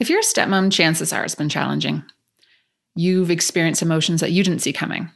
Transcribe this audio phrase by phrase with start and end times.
[0.00, 2.04] If you're a stepmom, chances are it's been challenging.
[2.94, 5.10] You've experienced emotions that you didn't see coming.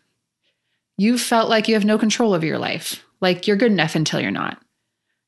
[0.96, 4.20] You've felt like you have no control over your life, like you're good enough until
[4.20, 4.60] you're not.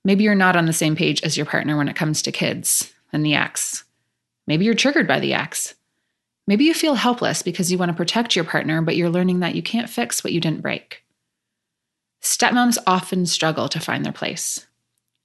[0.05, 2.93] Maybe you're not on the same page as your partner when it comes to kids
[3.13, 3.85] and the ex.
[4.47, 5.75] Maybe you're triggered by the ex.
[6.47, 9.55] Maybe you feel helpless because you want to protect your partner, but you're learning that
[9.55, 11.05] you can't fix what you didn't break.
[12.23, 14.67] Stepmoms often struggle to find their place.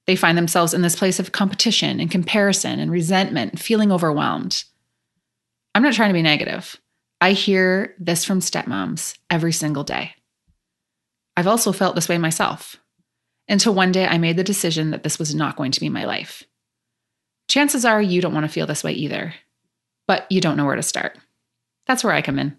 [0.10, 4.64] They find themselves in this place of competition and comparison and resentment, feeling overwhelmed.
[5.76, 6.82] I'm not trying to be negative.
[7.22, 10.16] I hear this from stepmoms every single day.
[11.38, 12.78] I've also felt this way myself
[13.48, 16.06] until one day I made the decision that this was not going to be my
[16.06, 16.42] life.
[17.48, 19.36] Chances are you don't want to feel this way either,
[20.08, 21.20] but you don't know where to start.
[21.86, 22.58] That's where I come in.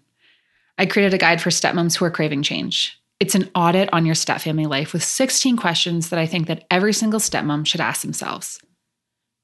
[0.77, 2.97] I created a guide for stepmoms who are craving change.
[3.21, 6.91] It's an audit on your stepfamily life with 16 questions that I think that every
[6.91, 8.59] single stepmom should ask themselves.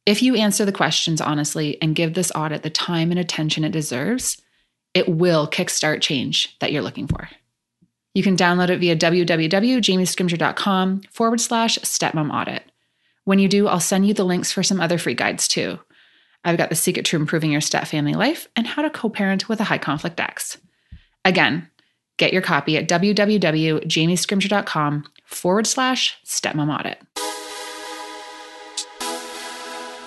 [0.07, 3.71] If you answer the questions honestly and give this audit the time and attention it
[3.71, 4.41] deserves,
[4.95, 7.29] it will kickstart change that you're looking for.
[8.15, 12.63] You can download it via www.jamiescrimgeour.com forward slash stepmom audit.
[13.25, 15.77] When you do, I'll send you the links for some other free guides too.
[16.43, 19.47] I've got the secret to improving your step family life and how to co parent
[19.47, 20.57] with a high conflict ex.
[21.23, 21.69] Again,
[22.17, 26.99] get your copy at www.jamiescrimgeour.com forward slash stepmom audit.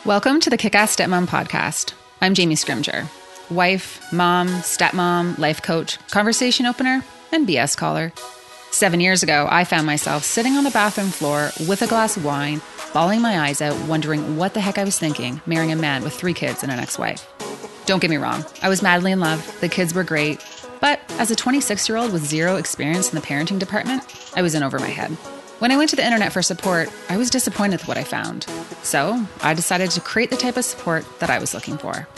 [0.05, 1.93] Welcome to the Kick Ass Stepmom podcast.
[2.21, 3.07] I'm Jamie Scrimgeour,
[3.51, 8.13] wife, mom, stepmom, life coach, conversation opener, and BS caller.
[8.71, 12.25] Seven years ago, I found myself sitting on the bathroom floor with a glass of
[12.25, 12.61] wine,
[12.93, 16.15] bawling my eyes out, wondering what the heck I was thinking, marrying a man with
[16.15, 17.27] three kids and an ex wife.
[17.87, 20.41] Don't get me wrong, I was madly in love, the kids were great,
[20.81, 24.03] but as a 26 year old with zero experience in the parenting department,
[24.35, 25.13] I was in over my head.
[25.61, 28.45] When I went to the internet for support, I was disappointed with what I found.
[28.83, 32.09] So I decided to create the type of support that I was looking for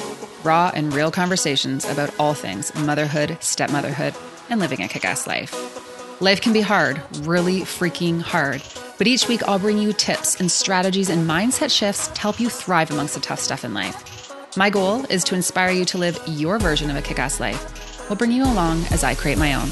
[0.45, 4.15] raw and real conversations about all things motherhood, stepmotherhood,
[4.51, 6.21] and living a kick ass life.
[6.21, 8.63] Life can be hard, really freaking hard.
[8.99, 12.49] But each week, I'll bring you tips and strategies and mindset shifts to help you
[12.49, 14.33] thrive amongst the tough stuff in life.
[14.57, 17.82] My goal is to inspire you to live your version of a kick ass life.
[18.09, 19.69] We'll bring you along as I create my own.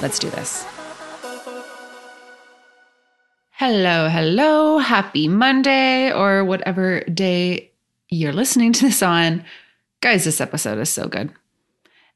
[0.00, 0.64] Let's do this.
[3.52, 4.78] Hello, hello.
[4.78, 7.72] Happy Monday, or whatever day
[8.08, 9.44] you're listening to this on.
[10.00, 11.32] Guys, this episode is so good.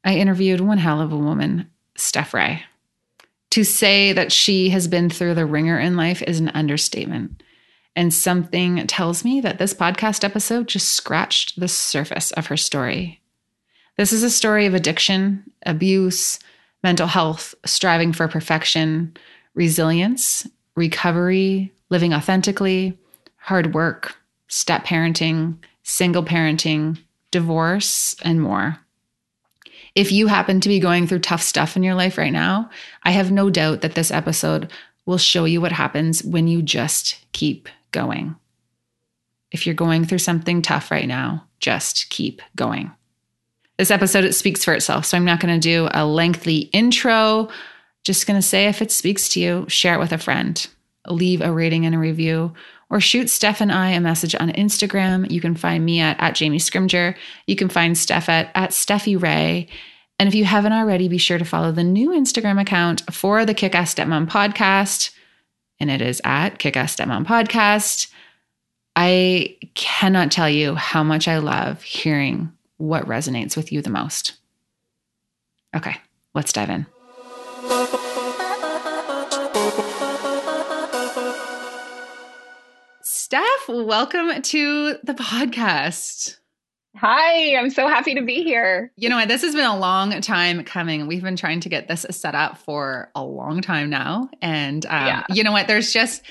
[0.05, 2.63] I interviewed one hell of a woman Steph Wray.
[3.51, 7.43] To say that she has been through the ringer in life is an understatement.
[7.95, 13.21] And something tells me that this podcast episode just scratched the surface of her story.
[13.97, 16.39] This is a story of addiction, abuse,
[16.83, 19.15] mental health, striving for perfection,
[19.55, 22.99] resilience, recovery, living authentically,
[23.37, 24.17] hard work,
[24.49, 26.99] step parenting, single parenting,
[27.31, 28.79] divorce, and more.
[29.95, 32.71] If you happen to be going through tough stuff in your life right now,
[33.03, 34.73] I have no doubt that this episode
[35.05, 38.37] will show you what happens when you just keep going.
[39.51, 42.91] If you're going through something tough right now, just keep going.
[43.79, 47.49] This episode it speaks for itself, so I'm not going to do a lengthy intro.
[48.05, 50.67] Just going to say if it speaks to you, share it with a friend.
[51.09, 52.53] Leave a rating and a review
[52.93, 55.29] or shoot Steph and I a message on Instagram.
[55.31, 57.17] You can find me at, at Jamie Scrimgeour.
[57.47, 59.67] You can find Steph at, at Stephy Wray.
[60.19, 63.55] And if you haven't already, be sure to follow the new Instagram account for the
[63.55, 65.11] Kick Ass Stepmom podcast.
[65.81, 68.11] And it is at Kick Ass Stepmom podcast.
[68.95, 74.33] I cannot tell you how much I love hearing what resonates with you the most.
[75.75, 75.95] Okay,
[76.35, 76.85] let's dive in.
[83.03, 86.39] Steph, welcome to the podcast.
[86.97, 88.91] Hi, I'm so happy to be here.
[88.97, 89.29] You know what?
[89.29, 91.07] This has been a long time coming.
[91.07, 94.29] We've been trying to get this set up for a long time now.
[94.43, 95.25] And um, yeah.
[95.31, 95.69] you know what?
[95.69, 96.23] There's just,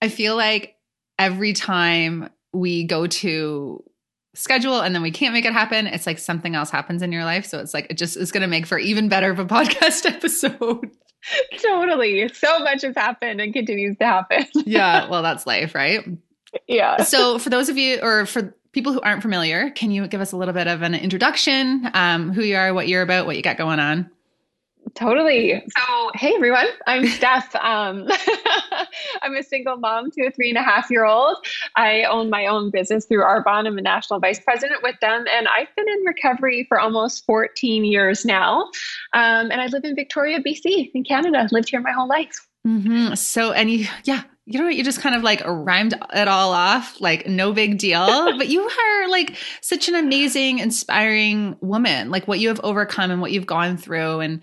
[0.00, 0.74] I feel like
[1.18, 3.84] every time we go to
[4.38, 7.24] schedule and then we can't make it happen, it's like something else happens in your
[7.24, 7.44] life.
[7.46, 10.06] So it's like, it just is going to make for even better of a podcast
[10.06, 10.90] episode.
[11.58, 12.28] totally.
[12.28, 14.46] So much has happened and continues to happen.
[14.54, 15.08] yeah.
[15.08, 16.04] Well, that's life, right?
[16.66, 17.02] Yeah.
[17.02, 20.32] So, for those of you, or for people who aren't familiar, can you give us
[20.32, 21.90] a little bit of an introduction?
[21.92, 24.10] Um, who you are, what you're about, what you got going on?
[24.94, 25.62] Totally.
[25.76, 27.54] So, hey everyone, I'm Steph.
[27.56, 28.08] Um,
[29.22, 31.36] I'm a single mom to a three and a half year old.
[31.76, 33.66] I own my own business through Arbonne.
[33.66, 37.84] I'm a national vice president with them, and I've been in recovery for almost 14
[37.84, 38.62] years now.
[39.12, 41.38] Um, and I live in Victoria, BC, in Canada.
[41.38, 42.46] I've lived here my whole life.
[42.66, 43.14] Mm-hmm.
[43.14, 44.76] So, any, yeah, you know what?
[44.76, 48.06] You just kind of like rhymed it all off, like no big deal.
[48.38, 53.20] but you are like such an amazing, inspiring woman, like what you have overcome and
[53.20, 54.20] what you've gone through.
[54.20, 54.42] And,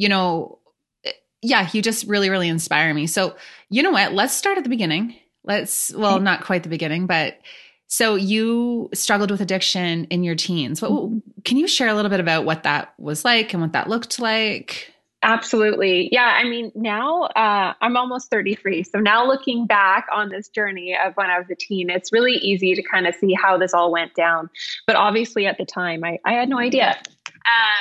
[0.00, 0.58] you know,
[1.04, 1.12] eh,
[1.42, 3.06] yeah, you just really, really inspire me.
[3.06, 3.36] So,
[3.68, 4.12] you know what?
[4.12, 5.14] Let's start at the beginning.
[5.44, 7.38] Let's, well, not quite the beginning, but
[7.86, 10.80] so you struggled with addiction in your teens.
[10.80, 11.10] What,
[11.44, 14.18] can you share a little bit about what that was like and what that looked
[14.18, 14.92] like?
[15.22, 16.08] Absolutely.
[16.12, 16.38] Yeah.
[16.40, 18.84] I mean, now uh, I'm almost 33.
[18.84, 22.34] So now looking back on this journey of when I was a teen, it's really
[22.34, 24.48] easy to kind of see how this all went down.
[24.86, 26.96] But obviously at the time, I, I had no idea.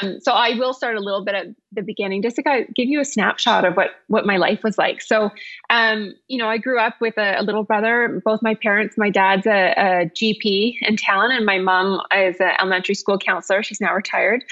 [0.02, 3.00] Um, so I will start a little bit at the beginning, just to give you
[3.00, 5.02] a snapshot of what what my life was like.
[5.02, 5.32] So,
[5.70, 8.22] um, you know, I grew up with a, a, little brother.
[8.24, 12.52] Both my parents, my dad's a, a GP in town, and my mom is an
[12.60, 13.64] elementary school counselor.
[13.64, 14.44] She's now retired.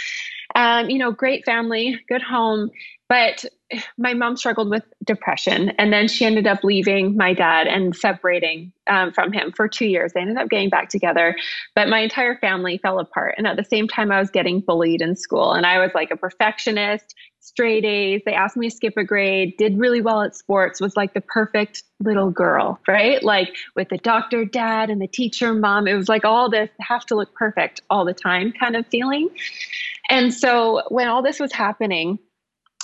[0.55, 2.71] Um, you know, great family, good home.
[3.09, 3.45] But
[3.97, 5.69] my mom struggled with depression.
[5.77, 9.85] And then she ended up leaving my dad and separating um, from him for two
[9.85, 10.13] years.
[10.13, 11.35] They ended up getting back together.
[11.75, 13.35] But my entire family fell apart.
[13.37, 15.53] And at the same time, I was getting bullied in school.
[15.53, 18.21] And I was like a perfectionist, straight A's.
[18.25, 21.21] They asked me to skip a grade, did really well at sports, was like the
[21.21, 23.23] perfect little girl, right?
[23.23, 25.87] Like with the doctor dad and the teacher mom.
[25.87, 29.29] It was like all this have to look perfect all the time kind of feeling.
[30.09, 32.19] And so when all this was happening,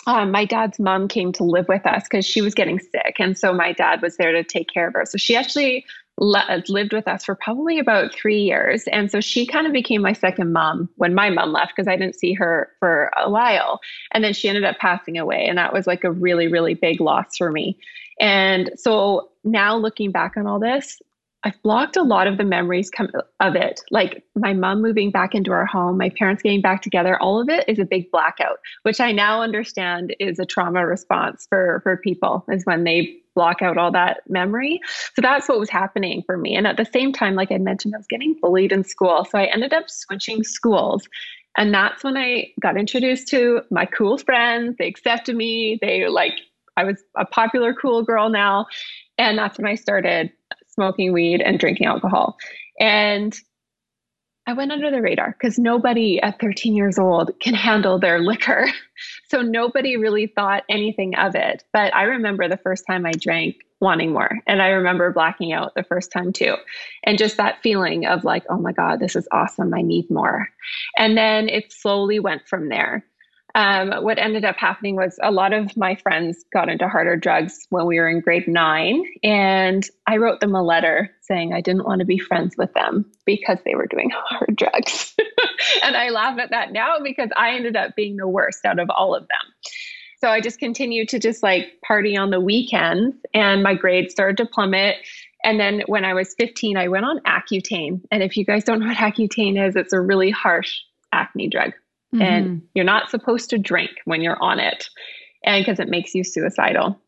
[0.07, 3.15] um, my dad's mom came to live with us because she was getting sick.
[3.19, 5.05] And so my dad was there to take care of her.
[5.05, 5.85] So she actually
[6.17, 8.83] le- lived with us for probably about three years.
[8.91, 11.95] And so she kind of became my second mom when my mom left because I
[11.95, 13.79] didn't see her for a while.
[14.11, 15.45] And then she ended up passing away.
[15.47, 17.77] And that was like a really, really big loss for me.
[18.19, 21.01] And so now looking back on all this,
[21.43, 23.09] I've blocked a lot of the memories come
[23.39, 23.81] of it.
[23.91, 27.49] Like my mom moving back into our home, my parents getting back together, all of
[27.49, 31.97] it is a big blackout, which I now understand is a trauma response for for
[31.97, 34.79] people is when they block out all that memory.
[35.15, 36.55] So that's what was happening for me.
[36.55, 39.25] And at the same time, like I mentioned, I was getting bullied in school.
[39.25, 41.07] So I ended up switching schools.
[41.57, 44.75] And that's when I got introduced to my cool friends.
[44.77, 45.77] They accepted me.
[45.81, 46.39] They like
[46.77, 48.65] I was a popular cool girl now.
[49.17, 50.31] And that's when I started
[50.73, 52.37] smoking weed and drinking alcohol.
[52.79, 53.35] And
[54.45, 58.67] I went under the radar because nobody at 13 years old can handle their liquor.
[59.29, 61.63] So nobody really thought anything of it.
[61.73, 64.29] But I remember the first time I drank wanting more.
[64.45, 66.55] And I remember blacking out the first time too.
[67.03, 69.73] And just that feeling of like, oh my God, this is awesome.
[69.73, 70.47] I need more.
[70.95, 73.03] And then it slowly went from there
[73.55, 77.67] um, what ended up happening was a lot of my friends got into harder drugs
[77.69, 79.03] when we were in grade nine.
[79.21, 83.11] And I wrote them a letter saying I didn't want to be friends with them
[83.25, 85.15] because they were doing hard drugs.
[85.83, 88.89] and I laugh at that now because I ended up being the worst out of
[88.89, 89.53] all of them.
[90.19, 94.37] So I just continued to just like party on the weekends and my grades started
[94.37, 94.95] to plummet.
[95.43, 98.01] And then when I was 15, I went on Accutane.
[98.09, 100.79] And if you guys don't know what Accutane is, it's a really harsh
[101.11, 101.73] acne drug
[102.13, 102.21] mm-hmm.
[102.21, 104.89] and you're not supposed to drink when you're on it
[105.43, 106.99] and because it makes you suicidal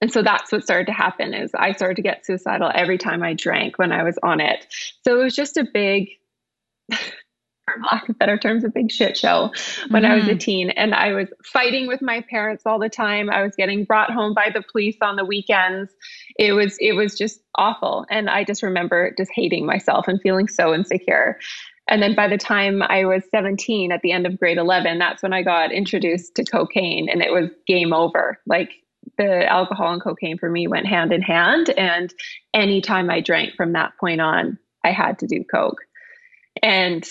[0.00, 3.22] and so that's what started to happen is i started to get suicidal every time
[3.22, 4.66] i drank when i was on it
[5.04, 6.10] so it was just a big
[6.92, 9.50] for lack of better terms a big shit show
[9.88, 10.12] when mm-hmm.
[10.12, 10.38] i was a mm-hmm.
[10.38, 14.12] teen and i was fighting with my parents all the time i was getting brought
[14.12, 15.92] home by the police on the weekends
[16.38, 20.46] it was it was just awful and i just remember just hating myself and feeling
[20.46, 21.38] so insecure
[21.88, 25.22] and then by the time I was 17 at the end of grade 11, that's
[25.22, 28.38] when I got introduced to cocaine and it was game over.
[28.46, 28.70] Like
[29.18, 31.70] the alcohol and cocaine for me went hand in hand.
[31.70, 32.12] And
[32.52, 35.80] anytime I drank from that point on, I had to do coke.
[36.62, 37.06] And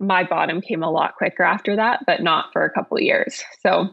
[0.00, 3.42] my bottom came a lot quicker after that, but not for a couple years.
[3.60, 3.90] So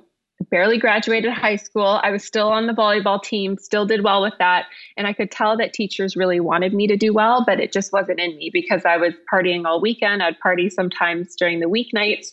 [0.49, 1.99] barely graduated high school.
[2.03, 4.65] I was still on the volleyball team, still did well with that.
[4.97, 7.93] And I could tell that teachers really wanted me to do well, but it just
[7.93, 10.23] wasn't in me because I was partying all weekend.
[10.23, 12.27] I'd party sometimes during the weeknights,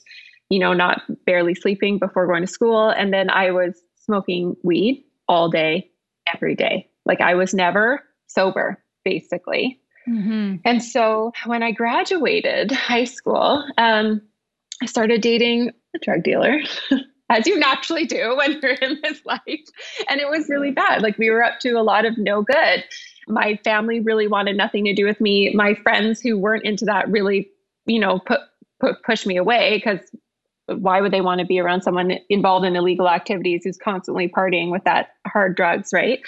[0.49, 2.89] you know, not barely sleeping before going to school.
[2.89, 5.91] And then I was smoking weed all day,
[6.33, 6.89] every day.
[7.05, 9.81] Like I was never sober, basically.
[10.09, 10.57] Mm-hmm.
[10.65, 14.23] And so when I graduated high school, um,
[14.83, 16.61] I started dating a drug dealer.
[17.29, 19.69] as you naturally do when you're in this life.
[20.09, 21.03] And it was really bad.
[21.03, 22.85] Like we were up to a lot of no good.
[23.27, 25.53] My family really wanted nothing to do with me.
[25.55, 27.51] My friends who weren't into that really,
[27.87, 28.41] you know, put,
[28.81, 30.01] put push me away because
[30.67, 34.71] why would they want to be around someone involved in illegal activities who's constantly partying
[34.71, 36.21] with that hard drugs, right?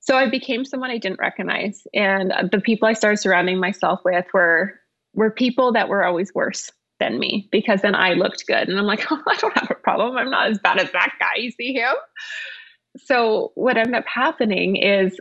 [0.00, 4.00] So I became someone I didn't recognize, and uh, the people I started surrounding myself
[4.04, 4.74] with were
[5.14, 6.70] were people that were always worse
[7.04, 8.68] than me because then I looked good.
[8.68, 10.16] And I'm like, oh, I don't have a problem.
[10.16, 11.36] I'm not as bad as that guy.
[11.36, 11.94] You see him?
[12.98, 15.18] So what ended up happening is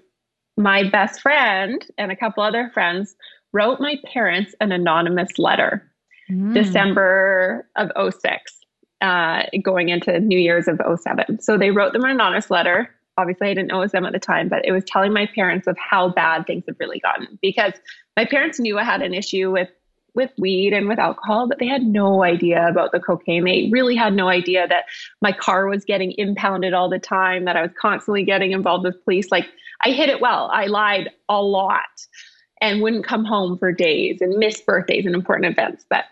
[0.57, 3.15] my best friend and a couple other friends
[3.51, 5.91] wrote my parents an anonymous letter
[6.31, 6.53] mm.
[6.53, 8.59] December of 06,
[9.01, 11.41] uh, going into New Year's of 07.
[11.41, 12.89] So they wrote them an anonymous letter.
[13.17, 15.27] Obviously, I didn't know it was them at the time, but it was telling my
[15.35, 17.73] parents of how bad things had really gotten because
[18.17, 19.69] my parents knew I had an issue with
[20.15, 23.45] with weed and with alcohol, but they had no idea about the cocaine.
[23.45, 24.85] They really had no idea that
[25.21, 29.03] my car was getting impounded all the time, that I was constantly getting involved with
[29.03, 29.31] police.
[29.31, 29.47] Like
[29.81, 30.49] I hid it well.
[30.53, 32.07] I lied a lot
[32.61, 35.85] and wouldn't come home for days and miss birthdays and important events.
[35.89, 36.05] But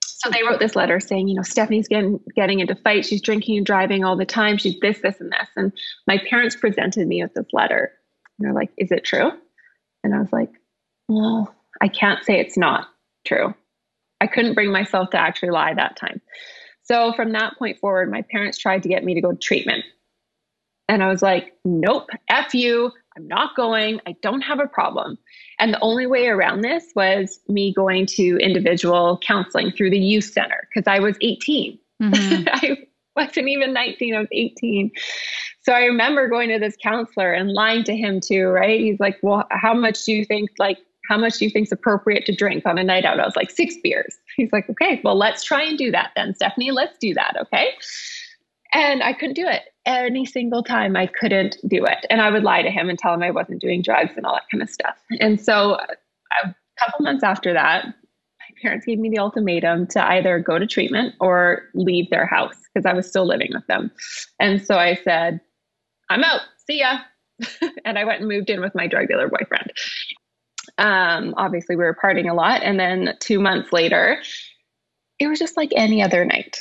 [0.00, 3.08] so they wrote this letter saying, you know, Stephanie's getting getting into fights.
[3.08, 4.56] She's drinking and driving all the time.
[4.56, 5.48] She's this, this, and this.
[5.56, 5.72] And
[6.06, 7.92] my parents presented me with this letter.
[8.38, 9.30] And they're like, is it true?
[10.02, 10.50] And I was like,
[11.08, 12.88] well, I can't say it's not
[13.26, 13.54] true.
[14.20, 16.20] I couldn't bring myself to actually lie that time.
[16.84, 19.84] So from that point forward, my parents tried to get me to go to treatment.
[20.88, 22.92] And I was like, nope, F you.
[23.16, 24.00] I'm not going.
[24.06, 25.18] I don't have a problem.
[25.58, 30.24] And the only way around this was me going to individual counseling through the youth
[30.24, 31.78] center because I was 18.
[32.02, 32.44] Mm-hmm.
[32.52, 32.76] I
[33.16, 34.90] wasn't even 19, I was 18.
[35.62, 38.78] So I remember going to this counselor and lying to him too, right?
[38.78, 40.78] He's like, Well, how much do you think, like,
[41.08, 43.20] how much do you think is appropriate to drink on a night out?
[43.20, 44.16] I was like, six beers.
[44.36, 46.70] He's like, okay, well, let's try and do that then, Stephanie.
[46.70, 47.36] Let's do that.
[47.40, 47.70] Okay.
[48.72, 50.96] And I couldn't do it any single time.
[50.96, 52.04] I couldn't do it.
[52.10, 54.34] And I would lie to him and tell him I wasn't doing drugs and all
[54.34, 54.96] that kind of stuff.
[55.20, 55.78] And so
[56.42, 60.66] a couple months after that, my parents gave me the ultimatum to either go to
[60.66, 63.90] treatment or leave their house because I was still living with them.
[64.40, 65.40] And so I said,
[66.10, 66.40] I'm out.
[66.68, 66.98] See ya.
[67.84, 69.72] and I went and moved in with my drug dealer boyfriend.
[70.78, 72.62] Um, obviously, we were partying a lot.
[72.62, 74.18] And then two months later,
[75.18, 76.58] it was just like any other night.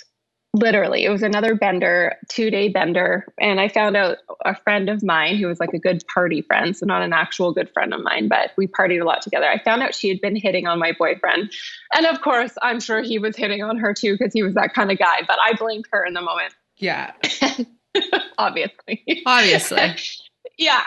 [0.53, 3.25] Literally, it was another bender, two day bender.
[3.37, 6.77] And I found out a friend of mine who was like a good party friend,
[6.77, 9.47] so not an actual good friend of mine, but we partied a lot together.
[9.49, 11.51] I found out she had been hitting on my boyfriend.
[11.93, 14.73] And of course, I'm sure he was hitting on her too because he was that
[14.73, 16.55] kind of guy, but I blamed her in the moment.
[16.77, 17.11] Yeah.
[18.37, 19.03] Obviously.
[19.25, 19.95] Obviously.
[20.57, 20.83] yeah.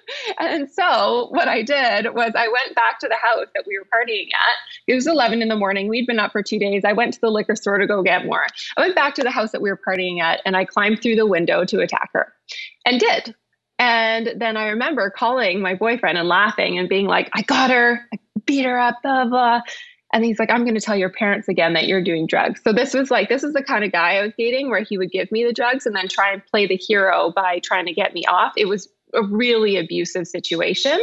[0.40, 3.84] and so what I did was I went back to the house that we were
[3.84, 4.56] partying at.
[4.86, 5.88] It was 11 in the morning.
[5.88, 6.82] We'd been up for two days.
[6.84, 8.44] I went to the liquor store to go get more.
[8.76, 11.16] I went back to the house that we were partying at and I climbed through
[11.16, 12.32] the window to attack her
[12.84, 13.34] and did.
[13.78, 18.06] And then I remember calling my boyfriend and laughing and being like, I got her,
[18.12, 19.60] I beat her up, blah, blah.
[20.12, 22.60] And he's like, I'm going to tell your parents again that you're doing drugs.
[22.62, 24.98] So this was like, this is the kind of guy I was dating where he
[24.98, 27.94] would give me the drugs and then try and play the hero by trying to
[27.94, 28.52] get me off.
[28.56, 30.98] It was a really abusive situation.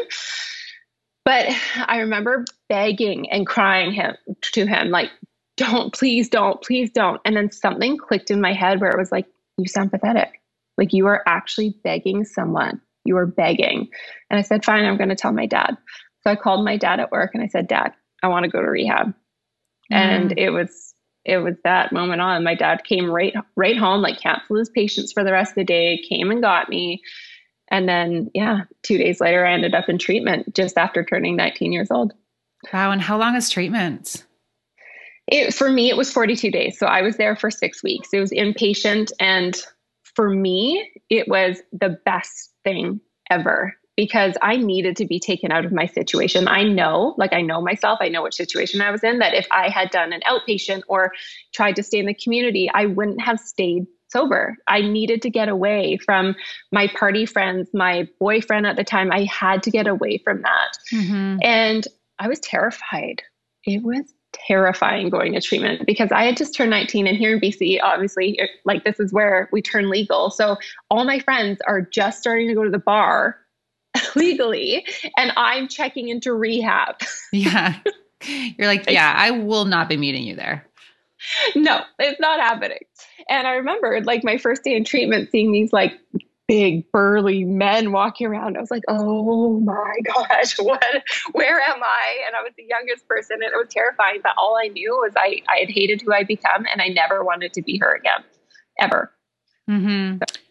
[1.26, 4.16] But I remember begging and crying him
[4.54, 5.12] to him, like,
[5.58, 7.20] don't, please don't, please don't.
[7.26, 9.26] And then something clicked in my head where it was like,
[9.58, 10.42] you sound pathetic.
[10.78, 12.82] Like you are actually begging someone.
[13.04, 13.90] You are begging.
[14.30, 15.78] And I said, fine, I'm going to tell my dad.
[16.24, 18.62] So I called my dad at work and I said, Dad, I want to go
[18.62, 19.08] to rehab.
[19.92, 19.96] Mm.
[19.96, 20.94] And it was
[21.26, 22.44] it was that moment on.
[22.44, 25.64] My dad came right right home, like canceled his patients for the rest of the
[25.64, 27.02] day, came and got me.
[27.70, 31.72] And then, yeah, two days later, I ended up in treatment just after turning 19
[31.72, 32.14] years old.
[32.74, 32.92] Wow.
[32.92, 34.26] And how long is treatment?
[35.28, 36.80] It, for me, it was 42 days.
[36.80, 38.10] So I was there for six weeks.
[38.12, 39.12] It was inpatient.
[39.20, 39.56] And
[40.16, 43.00] for me, it was the best thing
[43.30, 46.48] ever because I needed to be taken out of my situation.
[46.48, 49.46] I know, like I know myself, I know what situation I was in, that if
[49.52, 51.12] I had done an outpatient or
[51.54, 54.56] tried to stay in the community, I wouldn't have stayed sober.
[54.68, 56.36] I needed to get away from
[56.72, 59.12] my party friends, my boyfriend at the time.
[59.12, 60.78] I had to get away from that.
[60.94, 61.38] Mm-hmm.
[61.42, 61.88] And
[62.20, 63.22] I was terrified.
[63.66, 67.40] It was terrifying going to treatment because I had just turned 19 and here in
[67.40, 70.30] BC, obviously, like this is where we turn legal.
[70.30, 70.58] So
[70.90, 73.38] all my friends are just starting to go to the bar
[74.16, 74.86] legally
[75.18, 76.96] and I'm checking into rehab.
[77.32, 77.80] yeah.
[78.28, 80.66] You're like, yeah, I will not be meeting you there.
[81.56, 82.80] no, it's not happening.
[83.28, 86.00] And I remember like my first day in treatment seeing these like
[86.48, 88.58] big burly men walking around.
[88.58, 92.16] I was like, oh my gosh, what where am I?
[92.26, 94.20] And I was the youngest person and it was terrifying.
[94.24, 97.24] But all I knew was I, I had hated who I'd become and I never
[97.24, 98.24] wanted to be her again.
[98.80, 99.12] Ever.
[99.70, 100.18] Mm-hmm.
[100.18, 100.42] So.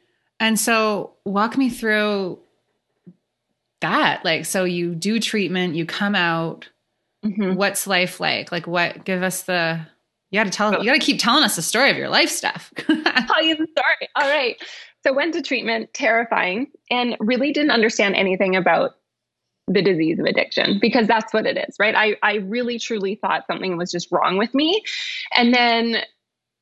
[0.41, 2.39] And so walk me through
[3.81, 4.25] that.
[4.25, 6.69] Like, so you do treatment, you come out.
[7.25, 7.55] Mm-hmm.
[7.55, 8.53] What's life like?
[8.53, 9.81] Like what give us the
[10.31, 10.73] you got to tell.
[10.73, 12.73] You got to keep telling us the story of your life stuff.
[12.77, 14.09] tell you the story.
[14.17, 14.57] All right.
[15.07, 18.97] So went to treatment, terrifying, and really didn't understand anything about
[19.69, 21.95] the disease of addiction because that's what it is, right?
[21.95, 24.83] I I really truly thought something was just wrong with me,
[25.35, 26.03] and then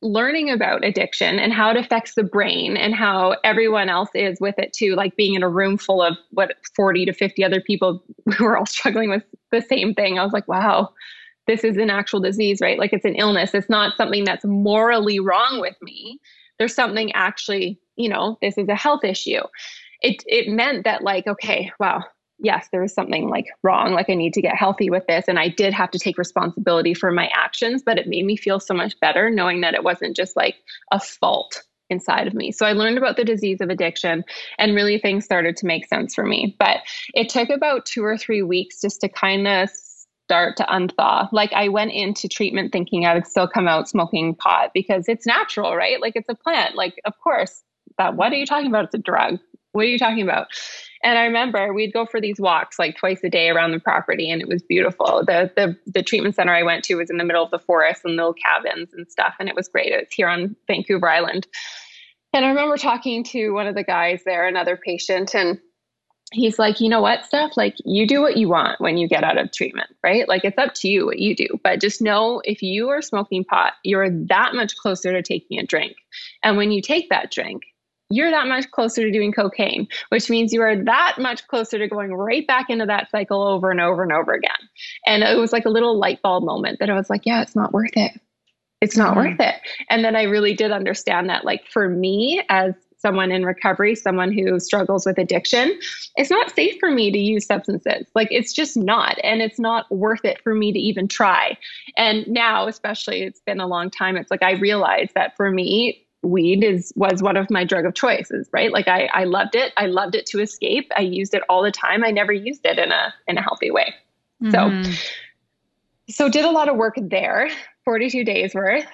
[0.03, 4.59] learning about addiction and how it affects the brain and how everyone else is with
[4.59, 8.05] it too, like being in a room full of what 40 to 50 other people
[8.37, 10.19] who are all struggling with the same thing.
[10.19, 10.91] I was like, wow,
[11.47, 12.79] this is an actual disease, right?
[12.79, 13.55] Like it's an illness.
[13.55, 16.21] It's not something that's morally wrong with me.
[16.59, 19.43] There's something actually, you know, this is a health issue.
[20.03, 22.05] It it meant that like, okay, wow,
[22.39, 23.93] yes, there was something like wrong.
[23.93, 25.27] Like I need to get healthy with this.
[25.29, 28.61] And I did have to take responsibility for my actions, but it made me feel
[28.61, 30.57] so much better knowing that it wasn't just like
[30.91, 32.51] a fault inside of me.
[32.51, 34.25] So I learned about the disease of addiction
[34.59, 36.57] and really things started to make sense for me.
[36.59, 36.79] But
[37.15, 39.71] it took about two or three weeks just to kind of
[40.27, 41.29] start to unthaw.
[41.31, 45.25] Like I went into treatment thinking I would still come out smoking pot because it's
[45.25, 46.01] natural, right?
[46.01, 46.75] Like it's a plant.
[46.75, 47.63] Like, of course,
[47.97, 48.87] that what are you talking about?
[48.87, 49.39] It's a drug.
[49.71, 50.49] What are you talking about?
[51.05, 54.29] And I remember we'd go for these walks like twice a day around the property
[54.29, 55.23] and it was beautiful.
[55.25, 58.01] The the the treatment center I went to was in the middle of the forest
[58.05, 59.93] and little cabins and stuff and it was great.
[59.93, 61.47] It's here on Vancouver Island.
[62.33, 65.59] And I remember talking to one of the guys there, another patient, and
[66.33, 67.57] he's like, you know what, Steph?
[67.57, 70.29] Like, you do what you want when you get out of treatment, right?
[70.29, 71.47] Like, it's up to you what you do.
[71.63, 75.67] But just know if you are smoking pot, you're that much closer to taking a
[75.67, 75.97] drink.
[76.43, 77.63] And when you take that drink,
[78.09, 81.89] you're that much closer to doing cocaine, which means you are that much closer to
[81.89, 84.51] going right back into that cycle over and over and over again.
[85.07, 87.57] And it was like a little light bulb moment that I was like, yeah, it's
[87.57, 88.13] not worth it.
[88.81, 89.31] It's not mm-hmm.
[89.31, 89.55] worth it.
[89.91, 92.75] And then I really did understand that, like, for me, as
[93.07, 95.79] someone in recovery, someone who struggles with addiction,
[96.17, 98.09] it's not safe for me to use substances.
[98.17, 99.17] Like it's just not.
[99.23, 101.57] And it's not worth it for me to even try.
[101.97, 104.17] And now, especially, it's been a long time.
[104.17, 107.95] It's like I realize that for me, weed is was one of my drug of
[107.95, 111.43] choices right like I, I loved it i loved it to escape i used it
[111.49, 113.95] all the time i never used it in a in a healthy way
[114.43, 114.83] mm-hmm.
[114.83, 114.93] so
[116.09, 117.49] so did a lot of work there
[117.85, 118.87] 42 days worth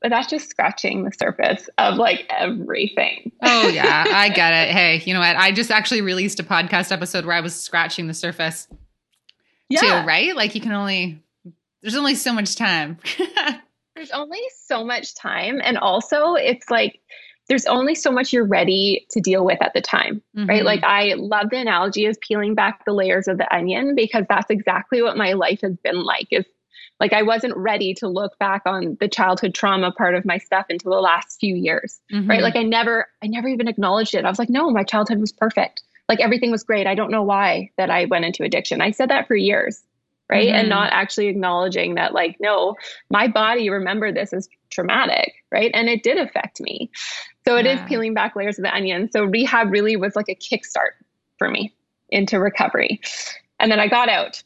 [0.00, 3.32] but that's just scratching the surface of like everything.
[3.42, 4.72] oh yeah, I get it.
[4.72, 5.36] Hey, you know what?
[5.36, 8.68] I just actually released a podcast episode where I was scratching the surface.
[9.68, 9.80] Yeah.
[9.80, 10.34] Too, right?
[10.34, 11.22] Like you can only
[11.82, 12.98] there's only so much time.
[13.94, 17.00] there's only so much time and also it's like
[17.48, 20.48] there's only so much you're ready to deal with at the time, mm-hmm.
[20.48, 20.64] right?
[20.64, 24.50] Like I love the analogy of peeling back the layers of the onion because that's
[24.50, 26.28] exactly what my life has been like.
[26.30, 26.44] Is
[27.00, 30.66] like I wasn't ready to look back on the childhood trauma part of my stuff
[30.68, 31.98] until the last few years.
[32.12, 32.30] Mm-hmm.
[32.30, 32.42] Right.
[32.42, 34.24] Like I never, I never even acknowledged it.
[34.24, 35.82] I was like, no, my childhood was perfect.
[36.08, 36.86] Like everything was great.
[36.86, 38.80] I don't know why that I went into addiction.
[38.80, 39.82] I said that for years.
[40.28, 40.46] Right.
[40.46, 40.58] Mm-hmm.
[40.58, 42.76] And not actually acknowledging that, like, no,
[43.10, 45.32] my body remembered this as traumatic.
[45.50, 45.72] Right.
[45.74, 46.88] And it did affect me.
[47.44, 47.82] So it yeah.
[47.82, 49.10] is peeling back layers of the onion.
[49.10, 50.92] So rehab really was like a kickstart
[51.36, 51.74] for me
[52.10, 53.00] into recovery.
[53.58, 54.44] And then I got out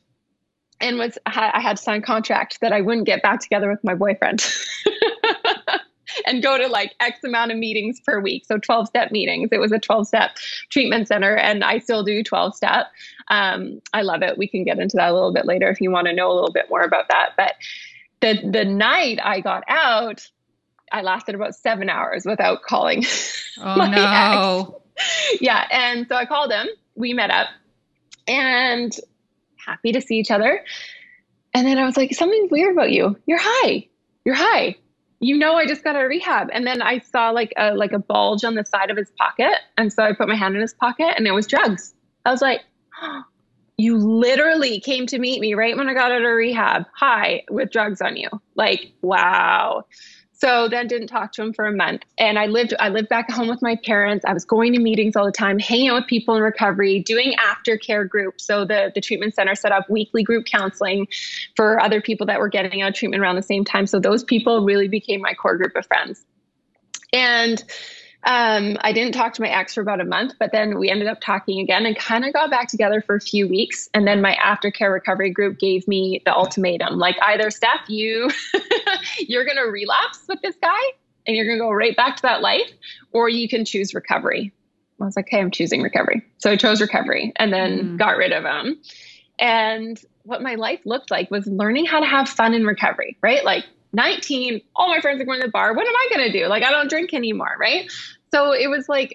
[0.81, 4.45] and was I had signed contract that I wouldn't get back together with my boyfriend.
[6.27, 8.45] and go to like X amount of meetings per week.
[8.47, 9.49] So 12 step meetings.
[9.53, 10.37] It was a 12 step
[10.71, 12.87] treatment center, and I still do 12 step.
[13.29, 14.39] Um, I love it.
[14.39, 16.35] We can get into that a little bit later if you want to know a
[16.35, 17.31] little bit more about that.
[17.37, 17.55] But
[18.21, 20.29] the the night I got out,
[20.93, 23.05] I lasted about seven hours without calling.
[23.61, 24.81] Oh no.
[24.97, 25.41] Ex.
[25.41, 25.67] Yeah.
[25.71, 26.69] And so I called him.
[26.95, 27.49] We met up
[28.29, 28.97] and
[29.67, 30.65] happy to see each other.
[31.53, 33.17] And then I was like, something's weird about you.
[33.27, 33.89] You're high.
[34.25, 34.77] You're high.
[35.21, 36.49] You know, I just got out of rehab.
[36.53, 39.55] And then I saw like a like a bulge on the side of his pocket.
[39.79, 41.95] And so I put my hand in his pocket and it was drugs.
[42.27, 42.61] I was like,
[43.01, 43.23] oh,
[43.77, 47.73] you literally came to meet me right when I got out of rehab, high with
[47.73, 48.29] drugs on you.
[48.55, 49.85] Like, wow.
[50.45, 52.03] So then didn't talk to him for a month.
[52.19, 54.27] And I lived I lived back home with my parents.
[54.27, 57.33] I was going to meetings all the time, hanging out with people in recovery, doing
[57.39, 58.45] aftercare groups.
[58.45, 61.09] So the, the treatment center set up weekly group counseling
[61.57, 63.87] for other people that were getting out treatment around the same time.
[63.87, 66.27] So those people really became my core group of friends.
[67.15, 67.65] And
[68.27, 71.09] um, I didn't talk to my ex for about a month, but then we ended
[71.09, 73.89] up talking again and kind of got back together for a few weeks.
[73.93, 78.31] And then my aftercare recovery group gave me the ultimatum like either Steph, you
[79.19, 80.81] you're gonna relapse with this guy
[81.27, 82.71] and you're gonna go right back to that life,
[83.13, 84.53] or you can choose recovery.
[85.01, 86.25] I was like, hey, I'm choosing recovery.
[86.39, 87.99] So I chose recovery and then mm.
[87.99, 88.81] got rid of him.
[89.39, 93.45] And what my life looked like was learning how to have fun in recovery, right?
[93.45, 95.75] Like 19, all my friends are going to the bar.
[95.75, 96.47] What am I going to do?
[96.47, 97.91] Like, I don't drink anymore, right?
[98.31, 99.15] So it was like,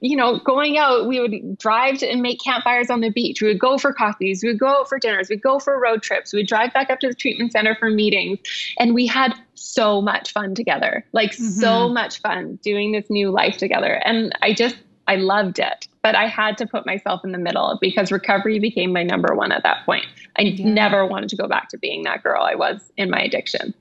[0.00, 3.42] you know, going out, we would drive to, and make campfires on the beach.
[3.42, 4.42] We would go for coffees.
[4.42, 5.28] We would go out for dinners.
[5.28, 6.32] We'd go for road trips.
[6.32, 8.38] We'd drive back up to the treatment center for meetings.
[8.78, 11.44] And we had so much fun together, like mm-hmm.
[11.44, 14.00] so much fun doing this new life together.
[14.04, 14.76] And I just,
[15.08, 15.88] I loved it.
[16.02, 19.52] But I had to put myself in the middle because recovery became my number one
[19.52, 20.06] at that point.
[20.38, 20.68] I yeah.
[20.68, 23.74] never wanted to go back to being that girl I was in my addiction.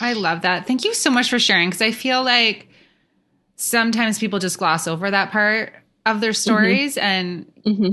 [0.00, 0.66] I love that.
[0.66, 2.68] Thank you so much for sharing because I feel like
[3.56, 5.72] sometimes people just gloss over that part
[6.04, 6.36] of their mm-hmm.
[6.36, 7.04] stories mm-hmm.
[7.04, 7.90] and mm-hmm.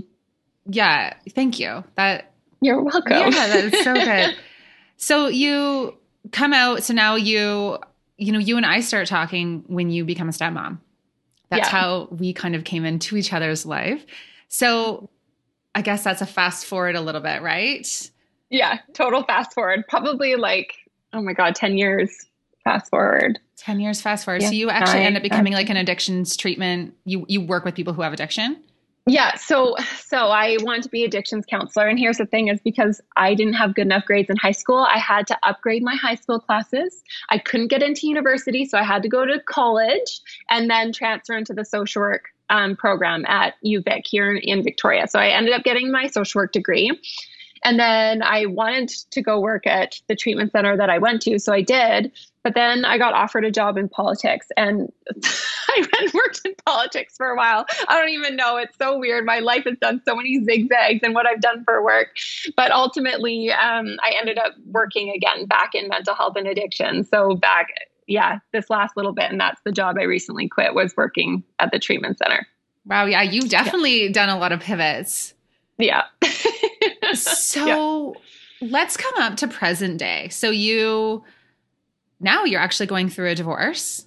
[0.66, 1.84] yeah, thank you.
[1.96, 3.12] That You're welcome.
[3.12, 4.36] Yeah, that's so good.
[4.98, 5.98] so you
[6.32, 7.78] come out so now you
[8.18, 10.80] you know, you and I start talking when you become a stepmom.
[11.50, 11.70] That's yeah.
[11.70, 14.06] how we kind of came into each other's life.
[14.48, 15.10] So
[15.76, 18.12] I guess that's a fast forward a little bit, right?
[18.50, 19.84] Yeah, total fast forward.
[19.88, 20.74] Probably like,
[21.14, 22.26] oh my God, 10 years
[22.64, 23.40] fast forward.
[23.58, 24.42] 10 years fast forward.
[24.42, 26.94] Yeah, so you actually nine, end up becoming like an addictions treatment.
[27.06, 28.62] You you work with people who have addiction?
[29.06, 33.02] Yeah, so so I wanted to be addictions counselor and here's the thing is because
[33.18, 36.16] I didn't have good enough grades in high school, I had to upgrade my high
[36.16, 37.04] school classes.
[37.30, 41.38] I couldn't get into university, so I had to go to college and then transfer
[41.38, 45.08] into the social work um, program at UVic here in Victoria.
[45.08, 46.92] So I ended up getting my social work degree.
[47.64, 51.40] And then I wanted to go work at the treatment center that I went to.
[51.40, 52.12] So I did.
[52.44, 54.92] But then I got offered a job in politics and
[55.24, 57.66] I went and worked in politics for a while.
[57.88, 58.58] I don't even know.
[58.58, 59.26] It's so weird.
[59.26, 62.10] My life has done so many zigzags and what I've done for work.
[62.58, 67.06] But ultimately, um, I ended up working again back in mental health and addiction.
[67.06, 67.70] So back,
[68.08, 69.32] yeah, this last little bit.
[69.32, 72.46] And that's the job I recently quit was working at the treatment center.
[72.86, 73.06] Wow.
[73.06, 73.22] Yeah.
[73.22, 74.12] You've definitely yeah.
[74.12, 75.33] done a lot of pivots.
[75.80, 76.04] Yeah.
[77.14, 78.16] so
[78.62, 78.70] yeah.
[78.70, 80.30] let's come up to present day.
[80.30, 81.24] So you
[82.20, 84.06] now you're actually going through a divorce.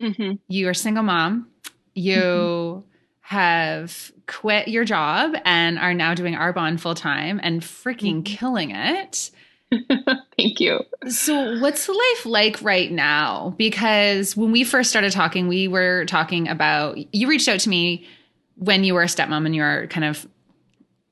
[0.00, 0.34] Mm-hmm.
[0.48, 1.48] You are a single mom.
[1.94, 2.80] You mm-hmm.
[3.20, 8.34] have quit your job and are now doing Arbonne full time and freaking mm-hmm.
[8.34, 9.30] killing it.
[10.36, 10.80] Thank you.
[11.08, 13.54] So, what's life like right now?
[13.56, 18.06] Because when we first started talking, we were talking about you reached out to me
[18.56, 20.26] when you were a stepmom and you were kind of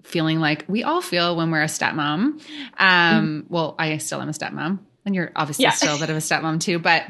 [0.05, 2.41] feeling like we all feel when we're a stepmom.
[2.79, 3.45] Um, mm.
[3.49, 5.71] Well, I still am a stepmom, and you're obviously yeah.
[5.71, 6.79] still a bit of a stepmom too.
[6.79, 7.05] But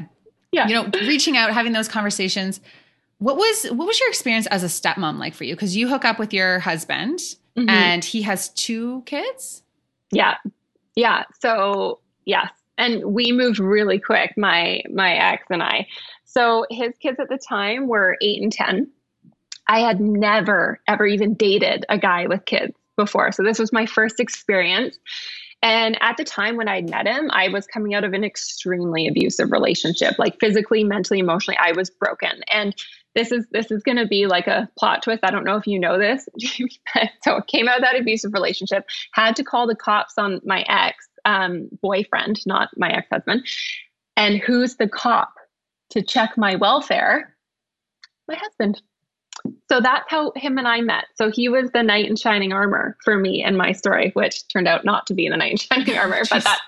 [0.51, 0.67] yeah.
[0.67, 2.61] you know, reaching out, having those conversations.
[3.19, 5.55] What was what was your experience as a stepmom like for you?
[5.55, 7.19] Because you hook up with your husband,
[7.55, 7.69] mm-hmm.
[7.69, 9.63] and he has two kids.
[10.11, 10.35] Yeah,
[10.95, 11.23] yeah.
[11.39, 14.37] So yes, and we moved really quick.
[14.37, 15.87] My my ex and I.
[16.25, 18.89] So his kids at the time were eight and ten.
[19.67, 23.31] I had never ever even dated a guy with kids before.
[23.31, 24.97] So this was my first experience.
[25.61, 29.07] And at the time when I met him, I was coming out of an extremely
[29.07, 32.43] abusive relationship, like physically, mentally, emotionally, I was broken.
[32.51, 32.75] And
[33.15, 35.23] this is this is going to be like a plot twist.
[35.23, 36.27] I don't know if you know this.
[37.23, 41.07] so came out of that abusive relationship, had to call the cops on my ex
[41.23, 43.47] um, boyfriend, not my ex husband.
[44.17, 45.33] And who's the cop
[45.91, 47.35] to check my welfare?
[48.27, 48.81] My husband
[49.69, 51.05] so that's how him and I met.
[51.15, 54.67] So he was the knight in shining armor for me and my story, which turned
[54.67, 56.59] out not to be the knight in shining armor, but that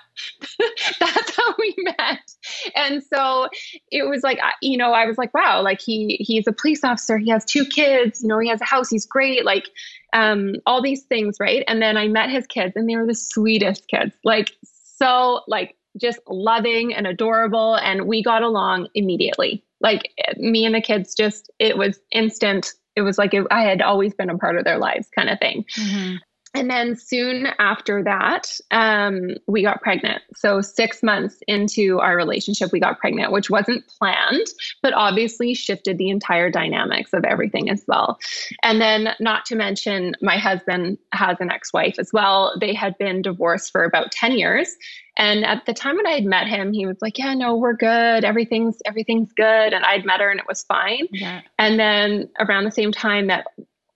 [1.00, 2.34] that's how we met.
[2.74, 3.48] And so
[3.90, 7.18] it was like you know, I was like, wow, like he he's a police officer,
[7.18, 9.68] he has two kids, you know, he has a house, he's great, like
[10.12, 11.62] um all these things, right?
[11.68, 14.12] And then I met his kids and they were the sweetest kids.
[14.24, 14.52] Like
[14.96, 20.80] so like just loving and adorable and we got along immediately like me and the
[20.80, 24.58] kids just it was instant it was like it, i had always been a part
[24.58, 26.16] of their lives kind of thing mm-hmm.
[26.58, 32.70] And then soon after that um, we got pregnant so six months into our relationship
[32.72, 34.46] we got pregnant which wasn't planned
[34.82, 38.18] but obviously shifted the entire dynamics of everything as well
[38.62, 43.22] and then not to mention my husband has an ex-wife as well they had been
[43.22, 44.76] divorced for about 10 years
[45.18, 47.74] and at the time when I had met him, he was like, "Yeah, no, we're
[47.74, 48.24] good.
[48.24, 51.08] Everything's everything's good." And I'd met her, and it was fine.
[51.10, 51.40] Yeah.
[51.58, 53.48] And then around the same time that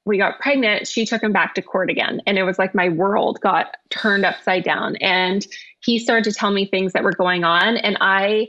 [0.05, 2.89] we got pregnant, she took him back to court again, and it was like my
[2.89, 4.97] world got turned upside down.
[4.97, 5.47] And
[5.81, 8.49] he started to tell me things that were going on, and I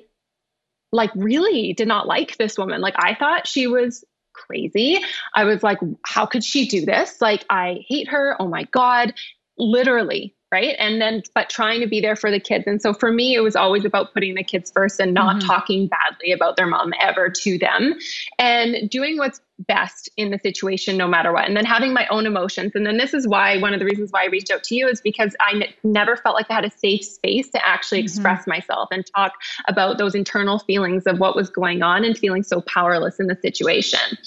[0.92, 2.82] like really did not like this woman.
[2.82, 5.00] Like I thought she was crazy.
[5.34, 7.22] I was like, how could she do this?
[7.22, 8.36] Like, I hate her.
[8.40, 9.14] Oh my God.
[9.58, 10.76] Literally, right?
[10.78, 12.66] And then but trying to be there for the kids.
[12.68, 15.48] And so for me it was always about putting the kids first and not mm-hmm.
[15.48, 17.96] talking badly about their mom ever to them
[18.38, 21.48] and doing what's best in the situation no matter what.
[21.48, 22.74] And then having my own emotions.
[22.76, 24.88] And then this is why one of the reasons why i reached out to you
[24.88, 28.06] is because I n- never felt like i had a safe space to actually mm-hmm.
[28.06, 29.34] express myself and talk
[29.68, 33.38] about those internal feelings of what was going on and feeling so powerless in the
[33.42, 34.18] situation.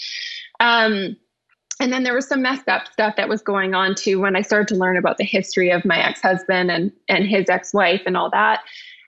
[0.59, 1.17] Um
[1.81, 4.43] and then there was some messed up stuff that was going on too when I
[4.43, 8.31] started to learn about the history of my ex-husband and and his ex-wife and all
[8.31, 8.61] that.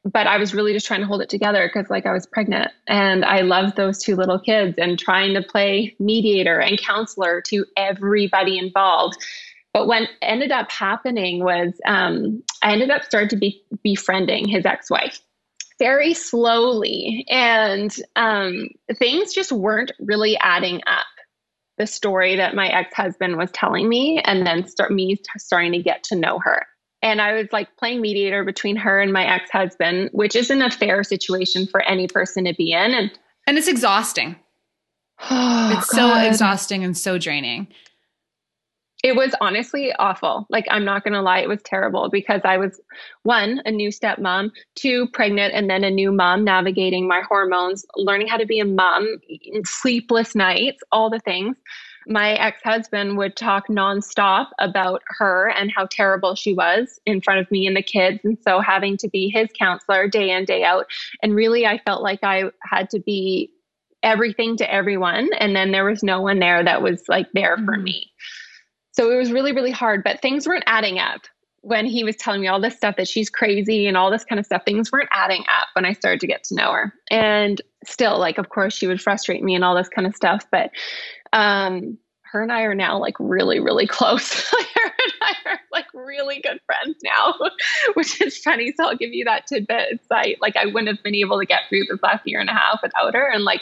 [0.04, 2.70] But I was really just trying to hold it together because like I was pregnant
[2.86, 7.64] and I loved those two little kids and trying to play mediator and counselor to
[7.76, 9.16] everybody involved.
[9.72, 14.64] But what ended up happening was um, I ended up starting to be befriending his
[14.64, 15.20] ex-wife
[15.78, 17.24] very slowly.
[17.28, 21.06] And um, things just weren't really adding up.
[21.78, 25.82] The story that my ex husband was telling me, and then start me starting to
[25.82, 26.66] get to know her.
[27.02, 30.70] And I was like playing mediator between her and my ex husband, which isn't a
[30.70, 32.92] fair situation for any person to be in.
[32.92, 33.10] And,
[33.46, 34.36] and it's exhausting.
[35.30, 36.22] Oh, it's God.
[36.22, 37.66] so exhausting and so draining.
[39.04, 40.46] It was honestly awful.
[40.50, 42.80] Like, I'm not going to lie, it was terrible because I was
[43.22, 48.26] one, a new stepmom, two, pregnant, and then a new mom navigating my hormones, learning
[48.26, 49.06] how to be a mom,
[49.64, 51.56] sleepless nights, all the things.
[52.08, 57.38] My ex husband would talk nonstop about her and how terrible she was in front
[57.38, 58.20] of me and the kids.
[58.24, 60.86] And so having to be his counselor day in, day out.
[61.22, 63.52] And really, I felt like I had to be
[64.02, 65.30] everything to everyone.
[65.38, 67.66] And then there was no one there that was like there mm-hmm.
[67.66, 68.10] for me.
[68.98, 71.20] So it was really, really hard, but things weren't adding up
[71.60, 74.40] when he was telling me all this stuff that she's crazy and all this kind
[74.40, 74.62] of stuff.
[74.64, 76.92] Things weren't adding up when I started to get to know her.
[77.08, 80.46] And still, like, of course, she would frustrate me and all this kind of stuff.
[80.50, 80.70] But
[81.32, 84.50] um, her and I are now like really, really close.
[84.50, 87.34] her and I are like really good friends now,
[87.94, 88.72] which is funny.
[88.76, 89.92] So I'll give you that tidbit.
[89.92, 92.50] It's like, like I wouldn't have been able to get through this last year and
[92.50, 93.30] a half without her.
[93.30, 93.60] And like,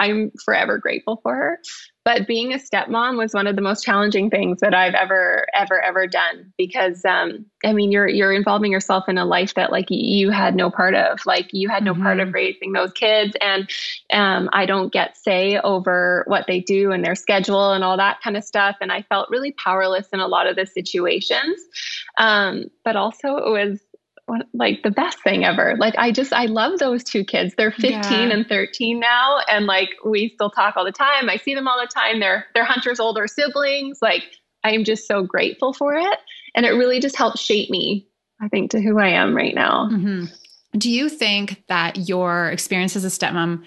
[0.00, 1.60] I'm forever grateful for her.
[2.02, 5.82] But being a stepmom was one of the most challenging things that I've ever, ever,
[5.82, 9.88] ever done because, um, I mean, you're you're involving yourself in a life that like
[9.90, 11.20] you had no part of.
[11.26, 12.02] Like you had no mm-hmm.
[12.02, 12.34] part of mm-hmm.
[12.34, 13.70] raising those kids, and
[14.14, 18.22] um, I don't get say over what they do and their schedule and all that
[18.22, 18.76] kind of stuff.
[18.80, 21.60] And I felt really powerless in a lot of the situations.
[22.16, 23.78] Um, but also, it was
[24.54, 25.76] like the best thing ever.
[25.78, 27.54] Like I just I love those two kids.
[27.56, 28.30] They're 15 yeah.
[28.30, 31.28] and 13 now and like we still talk all the time.
[31.28, 32.20] I see them all the time.
[32.20, 33.98] They're they're Hunter's older siblings.
[34.00, 34.24] Like
[34.64, 36.18] I am just so grateful for it
[36.54, 38.06] and it really just helped shape me
[38.40, 39.88] I think to who I am right now.
[39.90, 40.26] Mm-hmm.
[40.78, 43.64] Do you think that your experience as a stepmom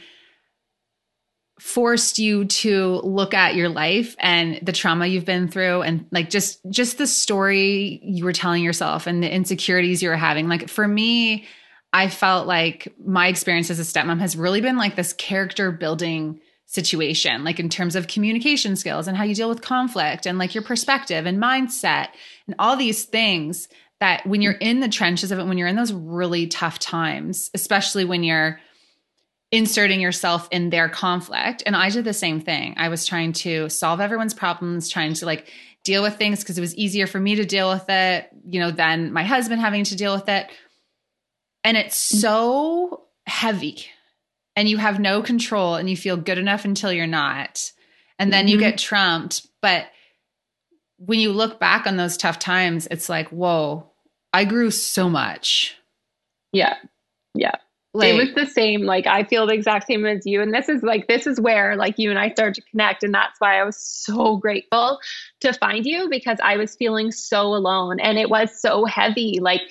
[1.59, 6.29] forced you to look at your life and the trauma you've been through and like
[6.29, 10.47] just just the story you were telling yourself and the insecurities you were having.
[10.47, 11.45] Like for me
[11.93, 16.39] i felt like my experience as a stepmom has really been like this character building
[16.65, 20.55] situation like in terms of communication skills and how you deal with conflict and like
[20.55, 22.07] your perspective and mindset
[22.47, 23.67] and all these things
[23.99, 27.51] that when you're in the trenches of it when you're in those really tough times
[27.53, 28.59] especially when you're
[29.53, 31.61] inserting yourself in their conflict.
[31.67, 32.73] And I did the same thing.
[32.75, 35.47] I was trying to solve everyone's problems, trying to like
[35.83, 38.71] deal with things because it was easier for me to deal with it, you know,
[38.71, 40.49] than my husband having to deal with it.
[41.63, 42.19] And it's mm.
[42.19, 43.85] so heavy
[44.55, 47.71] and you have no control and you feel good enough until you're not.
[48.17, 48.53] And then mm-hmm.
[48.53, 49.45] you get trumped.
[49.61, 49.85] But
[50.97, 53.91] when you look back on those tough times, it's like, whoa,
[54.33, 55.75] I grew so much.
[56.51, 56.75] Yeah.
[57.95, 58.81] Like, it was the same.
[58.81, 60.41] Like I feel the exact same as you.
[60.41, 63.03] And this is like this is where like you and I started to connect.
[63.03, 64.99] And that's why I was so grateful
[65.41, 67.99] to find you because I was feeling so alone.
[67.99, 69.39] And it was so heavy.
[69.39, 69.61] Like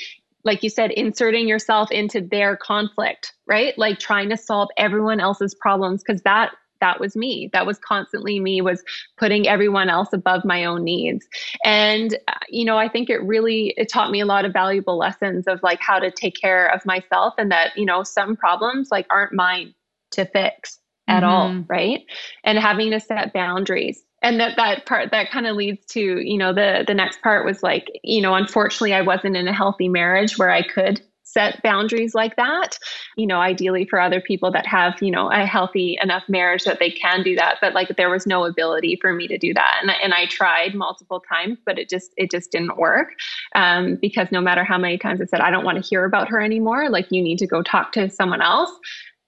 [0.45, 3.77] like you said, inserting yourself into their conflict, right?
[3.79, 7.49] Like trying to solve everyone else's problems because that that was me.
[7.55, 8.85] That was constantly me was
[9.16, 11.27] putting everyone else above my own needs.
[11.64, 14.99] And uh, you know i think it really it taught me a lot of valuable
[14.99, 18.90] lessons of like how to take care of myself and that you know some problems
[18.90, 19.75] like aren't mine
[20.11, 21.33] to fix at mm-hmm.
[21.33, 22.01] all right?
[22.45, 24.03] And having to set boundaries.
[24.23, 27.45] And that that part that kind of leads to you know the the next part
[27.45, 31.62] was like you know unfortunately i wasn't in a healthy marriage where i could set
[31.62, 32.79] boundaries like that
[33.16, 36.79] you know ideally for other people that have you know a healthy enough marriage that
[36.79, 39.79] they can do that but like there was no ability for me to do that
[39.83, 43.11] and, and i tried multiple times but it just it just didn't work
[43.55, 46.29] um, because no matter how many times i said i don't want to hear about
[46.29, 48.71] her anymore like you need to go talk to someone else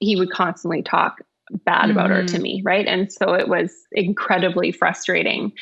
[0.01, 1.19] he would constantly talk
[1.65, 1.93] bad mm-hmm.
[1.93, 2.43] about her to mm-hmm.
[2.43, 5.53] me right and so it was incredibly frustrating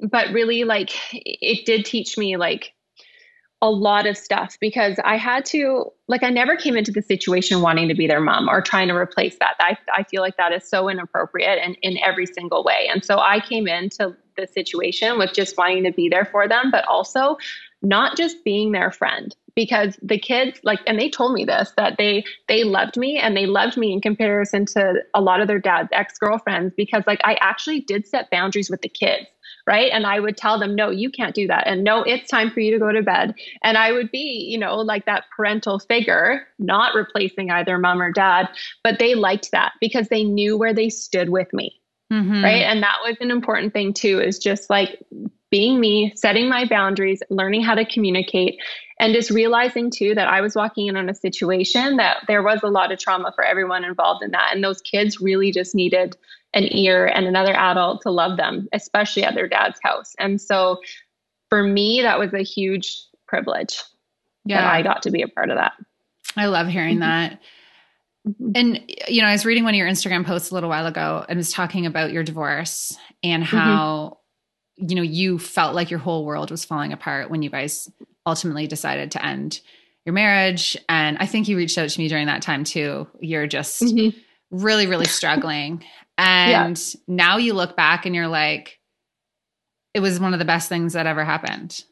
[0.00, 2.72] but really like it did teach me like
[3.60, 7.60] a lot of stuff because I had to, like, I never came into the situation
[7.60, 9.56] wanting to be their mom or trying to replace that.
[9.58, 12.88] I, I feel like that is so inappropriate and in every single way.
[12.92, 16.70] And so I came into the situation with just wanting to be there for them,
[16.70, 17.36] but also
[17.82, 21.96] not just being their friend because the kids like and they told me this that
[21.98, 25.58] they they loved me and they loved me in comparison to a lot of their
[25.58, 29.26] dad's ex-girlfriends because like I actually did set boundaries with the kids
[29.68, 32.50] right and i would tell them no you can't do that and no it's time
[32.50, 35.78] for you to go to bed and i would be you know like that parental
[35.78, 38.48] figure not replacing either mom or dad
[38.82, 41.78] but they liked that because they knew where they stood with me
[42.10, 42.42] mm-hmm.
[42.42, 45.04] right and that was an important thing too is just like
[45.50, 48.60] being me, setting my boundaries, learning how to communicate,
[49.00, 52.60] and just realizing too that I was walking in on a situation that there was
[52.62, 54.50] a lot of trauma for everyone involved in that.
[54.52, 56.16] And those kids really just needed
[56.54, 60.14] an ear and another adult to love them, especially at their dad's house.
[60.18, 60.78] And so
[61.48, 63.82] for me, that was a huge privilege
[64.44, 64.62] yeah.
[64.62, 65.72] that I got to be a part of that.
[66.36, 67.00] I love hearing mm-hmm.
[67.00, 67.40] that.
[68.26, 68.50] Mm-hmm.
[68.54, 71.24] And, you know, I was reading one of your Instagram posts a little while ago
[71.28, 73.56] and was talking about your divorce and mm-hmm.
[73.56, 74.18] how,
[74.80, 74.90] mm-hmm.
[74.90, 77.90] you know, you felt like your whole world was falling apart when you guys
[78.26, 79.60] ultimately decided to end
[80.04, 80.76] your marriage.
[80.88, 83.06] And I think you reached out to me during that time too.
[83.20, 84.18] You're just mm-hmm.
[84.50, 85.84] really, really struggling.
[86.18, 87.00] And yeah.
[87.06, 88.78] now you look back and you're like,
[89.94, 91.84] it was one of the best things that ever happened.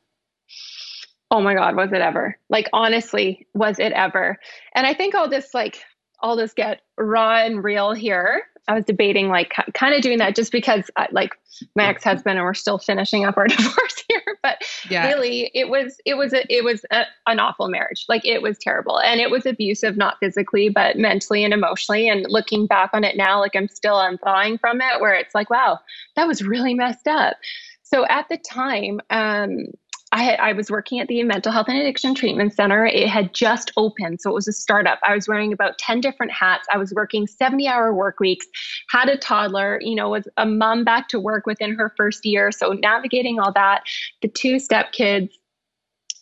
[1.31, 2.39] Oh my God, was it ever?
[2.51, 4.39] Like, honestly, was it ever?
[4.75, 5.83] And I think I'll just like
[6.23, 8.45] I'll just get raw and real here.
[8.69, 11.35] I was debating like kind of doing that just because I, like
[11.75, 15.09] my ex-husband and we're still finishing up our divorce here but yeah.
[15.09, 18.05] really it was it was a, it was a, an awful marriage.
[18.09, 19.01] Like it was terrible.
[19.01, 22.09] And it was abusive not physically but mentally and emotionally.
[22.09, 25.51] And looking back on it now like I'm still unthawing from it where it's like
[25.51, 25.81] wow
[26.15, 27.37] that was really messed up.
[27.83, 29.67] So at the time um
[30.13, 32.87] I, I was working at the Mental Health and Addiction Treatment Center.
[32.87, 35.01] It had just opened, so it was a startup.
[35.03, 36.67] I was wearing about 10 different hats.
[36.73, 38.47] I was working 70 hour work weeks,
[38.89, 42.53] had a toddler, you know, was a mom back to work within her first year.
[42.53, 43.83] So navigating all that,
[44.23, 45.37] the two step kids,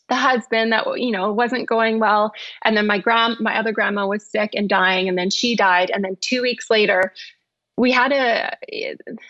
[0.09, 4.07] the husband that you know wasn't going well and then my grand my other grandma
[4.07, 7.15] was sick and dying and then she died and then 2 weeks later
[7.77, 8.57] we had a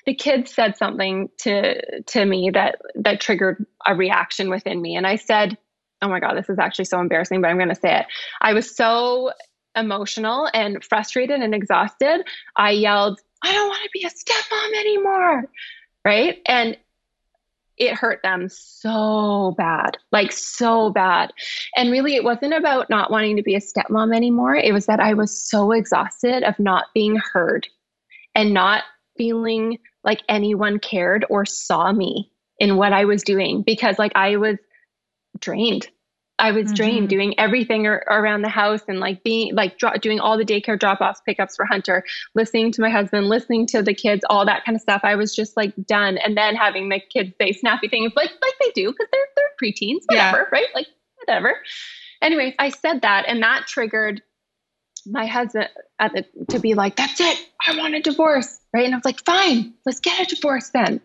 [0.07, 4.97] the kids said something to to me that that triggered a reaction within me.
[4.97, 5.57] And i said
[6.03, 8.07] oh my god this is actually so embarrassing but i'm going to say it.
[8.41, 9.33] I was so
[9.77, 12.25] emotional and frustrated and exhausted.
[12.57, 15.45] I yelled i don't want to be a stepmom anymore
[16.05, 16.41] right?
[16.47, 16.77] And
[17.77, 21.33] it hurt them so bad, like so bad.
[21.77, 24.55] And really, it wasn't about not wanting to be a stepmom anymore.
[24.55, 27.67] It was that I was so exhausted of not being heard
[28.35, 28.85] and not
[29.16, 34.37] feeling like anyone cared or saw me in what I was doing because like I
[34.37, 34.59] was
[35.38, 35.88] drained.
[36.37, 36.75] I was mm-hmm.
[36.75, 40.44] drained doing everything ar- around the house and like being like dro- doing all the
[40.44, 44.44] daycare drop offs, pickups for Hunter, listening to my husband, listening to the kids, all
[44.44, 45.03] that kind of stuff.
[45.05, 46.18] I was just like done.
[46.18, 49.47] And then having the kids say snappy things like like they do because they're they're
[49.62, 50.49] preteens, whatever, yeah.
[50.51, 50.66] right?
[50.75, 51.55] Like whatever.
[52.20, 54.23] Anyway, I said that and that triggered
[55.07, 58.85] my husband at the to be like, that's it, I want a divorce, right?
[58.85, 61.01] And I was like, fine, let's get a divorce then.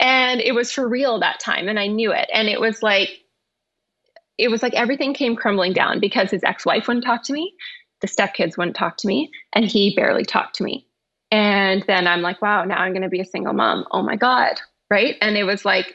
[0.00, 2.28] And it was for real that time, and I knew it.
[2.32, 3.10] And it was like,
[4.38, 7.54] it was like everything came crumbling down because his ex-wife wouldn't talk to me,
[8.00, 10.86] the stepkids wouldn't talk to me, and he barely talked to me.
[11.30, 13.86] And then I'm like, wow, now I'm going to be a single mom.
[13.90, 14.60] Oh my god,
[14.90, 15.16] right?
[15.20, 15.94] And it was like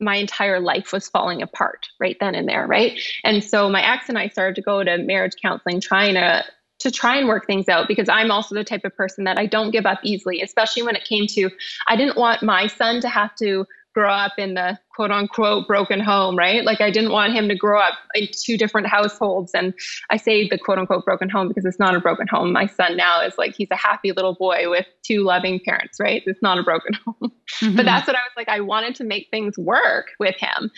[0.00, 3.00] my entire life was falling apart right then and there, right?
[3.24, 6.44] And so my ex and I started to go to marriage counseling, trying to
[6.78, 9.46] to try and work things out because I'm also the type of person that I
[9.46, 11.50] don't give up easily, especially when it came to
[11.86, 15.98] I didn't want my son to have to grow up in the quote unquote broken
[15.98, 16.64] home, right?
[16.64, 19.50] Like I didn't want him to grow up in two different households.
[19.54, 19.74] And
[20.08, 22.52] I say the quote unquote broken home because it's not a broken home.
[22.52, 26.22] My son now is like he's a happy little boy with two loving parents, right?
[26.26, 27.32] It's not a broken home.
[27.60, 27.76] Mm-hmm.
[27.76, 28.48] But that's what I was like.
[28.48, 30.70] I wanted to make things work with him.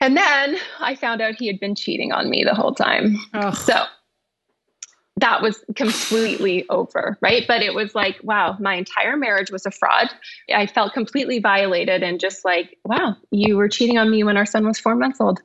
[0.00, 3.16] And then I found out he had been cheating on me the whole time.
[3.32, 3.52] Oh.
[3.52, 3.84] So
[5.18, 7.44] that was completely over, right?
[7.48, 10.08] But it was like, wow, my entire marriage was a fraud.
[10.54, 14.44] I felt completely violated and just like, wow, you were cheating on me when our
[14.44, 15.40] son was four months old,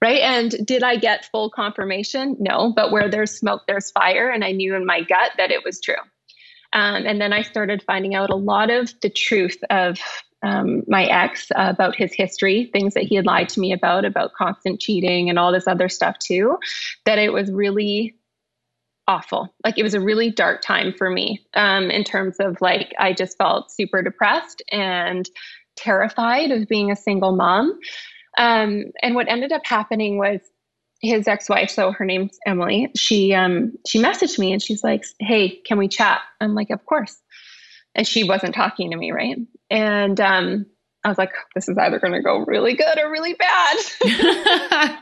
[0.00, 0.20] right?
[0.20, 2.36] And did I get full confirmation?
[2.38, 4.30] No, but where there's smoke, there's fire.
[4.30, 5.94] And I knew in my gut that it was true.
[6.72, 9.98] Um, and then I started finding out a lot of the truth of
[10.42, 14.04] um, my ex uh, about his history, things that he had lied to me about,
[14.04, 16.58] about constant cheating and all this other stuff too,
[17.04, 18.14] that it was really
[19.10, 19.52] awful.
[19.64, 23.12] Like it was a really dark time for me um, in terms of like, I
[23.12, 25.28] just felt super depressed and
[25.76, 27.76] terrified of being a single mom.
[28.38, 30.38] Um, and what ended up happening was
[31.00, 35.60] his ex-wife, so her name's Emily, she um, she messaged me and she's like, Hey,
[35.66, 36.20] can we chat?
[36.40, 37.20] I'm like, Of course.
[37.96, 39.38] And she wasn't talking to me, right?
[39.70, 40.66] And um,
[41.02, 43.76] I was like, This is either gonna go really good or really bad.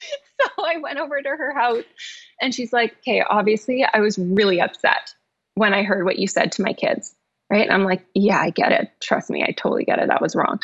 [0.40, 1.84] so I went over to her house
[2.40, 5.14] and she's like, okay, obviously I was really upset
[5.54, 7.14] when I heard what you said to my kids.
[7.50, 7.64] Right.
[7.64, 8.90] And I'm like, yeah, I get it.
[9.00, 10.08] Trust me, I totally get it.
[10.08, 10.60] That was wrong.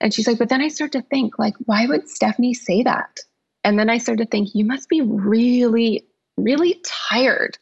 [0.00, 3.18] And she's like, but then I start to think, like, why would Stephanie say that?
[3.64, 6.06] And then I start to think, you must be really,
[6.38, 7.58] really tired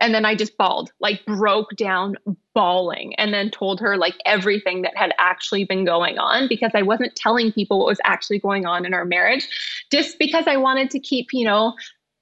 [0.00, 2.16] And then I just bawled, like broke down
[2.54, 6.82] bawling, and then told her like everything that had actually been going on because I
[6.82, 9.48] wasn't telling people what was actually going on in our marriage
[9.90, 11.74] just because I wanted to keep, you know,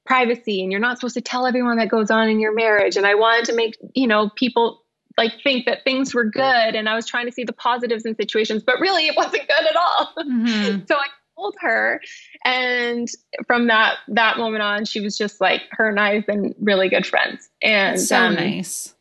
[0.04, 2.96] privacy and you're not supposed to tell everyone that goes on in your marriage.
[2.96, 4.82] And I wanted to make, you know, people
[5.16, 8.16] like think that things were good and I was trying to see the positives in
[8.16, 10.12] situations, but really it wasn't good at all.
[10.18, 10.84] Mm-hmm.
[10.88, 12.00] so I told her
[12.44, 13.08] and
[13.46, 16.88] from that that moment on she was just like her and I have been really
[16.88, 17.48] good friends.
[17.62, 18.94] And That's so um, nice.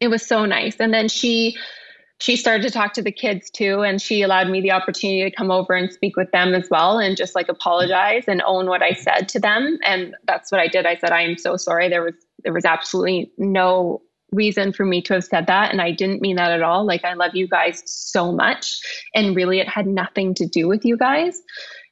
[0.00, 0.76] It was so nice.
[0.80, 1.56] And then she
[2.22, 5.36] she started to talk to the kids too and she allowed me the opportunity to
[5.36, 8.80] come over and speak with them as well and just like apologize and own what
[8.80, 10.86] I said to them and that's what I did.
[10.86, 11.88] I said I am so sorry.
[11.88, 12.14] There was
[12.44, 16.36] there was absolutely no reason for me to have said that and I didn't mean
[16.36, 16.86] that at all.
[16.86, 18.78] Like I love you guys so much
[19.16, 21.42] and really it had nothing to do with you guys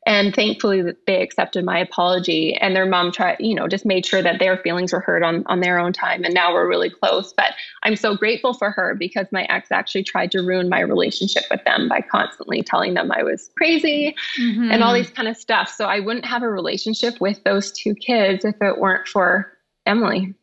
[0.07, 4.23] and thankfully they accepted my apology and their mom tried you know just made sure
[4.23, 7.33] that their feelings were heard on on their own time and now we're really close
[7.37, 11.45] but i'm so grateful for her because my ex actually tried to ruin my relationship
[11.51, 14.71] with them by constantly telling them i was crazy mm-hmm.
[14.71, 17.95] and all these kind of stuff so i wouldn't have a relationship with those two
[17.95, 19.53] kids if it weren't for
[19.87, 20.35] emily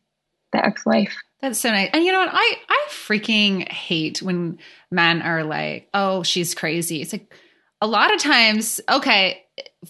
[0.52, 1.90] the ex-wife that's so nice.
[1.92, 2.30] And you know what?
[2.32, 4.58] I I freaking hate when
[4.90, 7.32] men are like, "Oh, she's crazy." It's like
[7.80, 9.44] a lot of times, okay,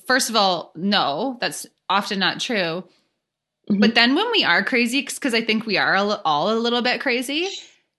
[0.07, 2.85] first of all, no, that's often not true.
[3.71, 3.81] Mm-hmm.
[3.81, 5.95] But then when we are crazy, because I think we are
[6.25, 7.49] all a little bit crazy,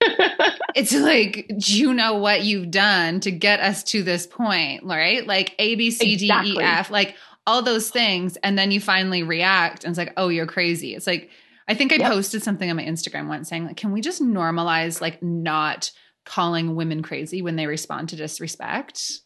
[0.74, 4.84] it's like, do you know what you've done to get us to this point?
[4.84, 5.26] Right?
[5.26, 6.52] Like A, B, C, exactly.
[6.52, 7.16] D, E, F, like
[7.46, 8.36] all those things.
[8.42, 10.94] And then you finally react and it's like, oh, you're crazy.
[10.94, 11.30] It's like,
[11.68, 12.10] I think I yep.
[12.10, 15.92] posted something on my Instagram once saying, like, can we just normalize like not
[16.24, 19.20] calling women crazy when they respond to disrespect?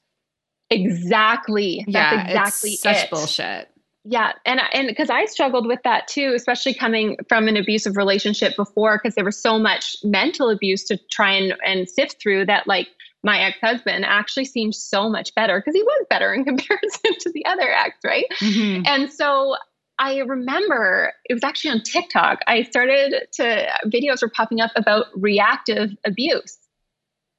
[0.70, 1.84] Exactly.
[1.86, 3.10] Yeah, That's exactly such it.
[3.10, 3.68] bullshit.
[4.06, 8.54] Yeah, and and because I struggled with that too, especially coming from an abusive relationship
[8.54, 12.66] before, because there was so much mental abuse to try and and sift through that.
[12.66, 12.88] Like
[13.22, 17.32] my ex husband actually seemed so much better because he was better in comparison to
[17.32, 18.26] the other ex, right?
[18.40, 18.82] Mm-hmm.
[18.86, 19.56] And so
[19.98, 22.40] I remember it was actually on TikTok.
[22.46, 26.58] I started to videos were popping up about reactive abuse,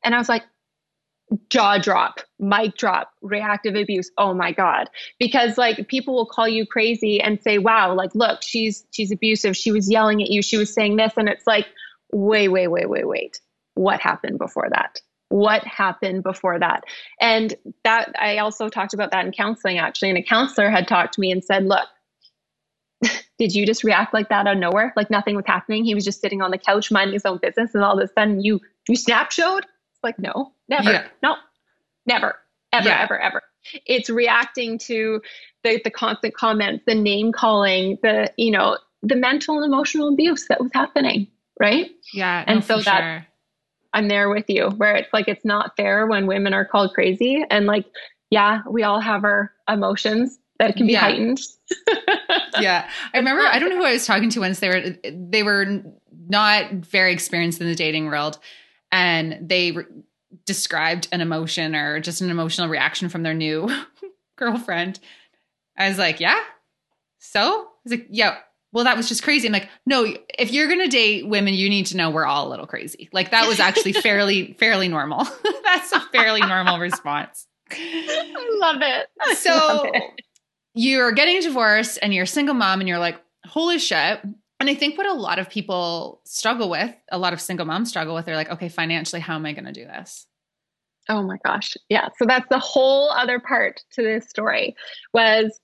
[0.03, 0.43] and I was like,
[1.49, 4.11] jaw drop, mic drop, reactive abuse.
[4.17, 4.89] Oh my God.
[5.19, 9.57] Because like people will call you crazy and say, wow, like, look, she's she's abusive.
[9.57, 10.41] She was yelling at you.
[10.41, 11.13] She was saying this.
[11.17, 11.67] And it's like,
[12.11, 13.39] wait, wait, wait, wait, wait.
[13.73, 15.01] What happened before that?
[15.29, 16.83] What happened before that?
[17.19, 20.09] And that I also talked about that in counseling actually.
[20.09, 21.87] And a counselor had talked to me and said, look,
[23.39, 24.93] did you just react like that out of nowhere?
[24.95, 25.83] Like nothing was happening.
[25.83, 28.13] He was just sitting on the couch minding his own business, and all of a
[28.13, 29.65] sudden you you snap showed
[30.05, 30.91] like, no, never.
[30.91, 31.07] Yeah.
[31.21, 31.35] No,
[32.05, 32.35] never,
[32.71, 33.01] ever, yeah.
[33.01, 33.41] ever, ever.
[33.85, 35.21] It's reacting to
[35.63, 40.47] the, the constant comments, the name calling, the, you know, the mental and emotional abuse
[40.47, 41.27] that was happening.
[41.59, 41.91] Right.
[42.13, 42.43] Yeah.
[42.47, 43.27] And no, so that sure.
[43.93, 47.43] I'm there with you where it's like, it's not fair when women are called crazy.
[47.49, 47.85] And like,
[48.29, 50.99] yeah, we all have our emotions that can be yeah.
[50.99, 51.39] heightened.
[52.59, 52.89] yeah.
[53.13, 55.83] I remember, I don't know who I was talking to once they were, they were
[56.27, 58.39] not very experienced in the dating world
[58.95, 59.83] and they re-
[60.45, 63.69] described an emotion or just an emotional reaction from their new
[64.37, 65.01] girlfriend.
[65.77, 66.39] I was like, yeah.
[67.19, 68.37] So I was like, yeah.
[68.71, 69.47] Well, that was just crazy.
[69.47, 70.07] I'm like, no.
[70.39, 73.09] If you're gonna date women, you need to know we're all a little crazy.
[73.11, 75.27] Like that was actually fairly fairly normal.
[75.65, 77.47] That's a fairly normal response.
[77.71, 79.07] I love it.
[79.19, 80.03] I so love it.
[80.73, 84.21] you're getting divorced and you're a single mom, and you're like, holy shit
[84.59, 87.89] and I think what a lot of people struggle with, a lot of single moms
[87.89, 90.27] struggle with, they're like, okay, financially, how am I going to do this?
[91.09, 91.75] Oh my gosh.
[91.89, 92.09] Yeah.
[92.17, 94.75] So that's the whole other part to this story
[95.13, 95.59] was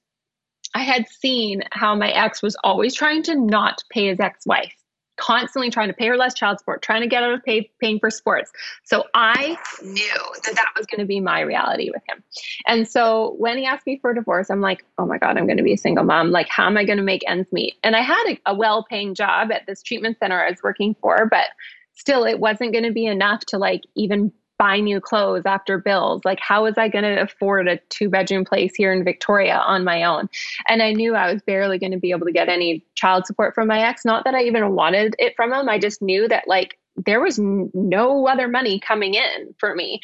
[0.75, 4.75] I had seen how my ex was always trying to not pay his ex-wife
[5.21, 7.99] constantly trying to pay her less child support, trying to get out of pay, paying
[7.99, 8.51] for sports.
[8.83, 12.23] So I knew that that was going to be my reality with him.
[12.65, 15.45] And so when he asked me for a divorce, I'm like, oh my God, I'm
[15.45, 16.31] going to be a single mom.
[16.31, 17.75] Like, how am I going to make ends meet?
[17.83, 20.95] And I had a, a well paying job at this treatment center I was working
[20.99, 21.45] for, but
[21.93, 26.21] still, it wasn't going to be enough to like even buy new clothes after bills.
[26.23, 29.83] Like, how was I going to afford a two bedroom place here in Victoria on
[29.83, 30.29] my own?
[30.67, 33.55] And I knew I was barely going to be able to get any child support
[33.55, 34.05] from my ex.
[34.05, 35.67] Not that I even wanted it from him.
[35.67, 39.99] I just knew that, like, there was no other money coming in for me.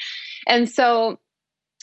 [0.48, 1.20] And so,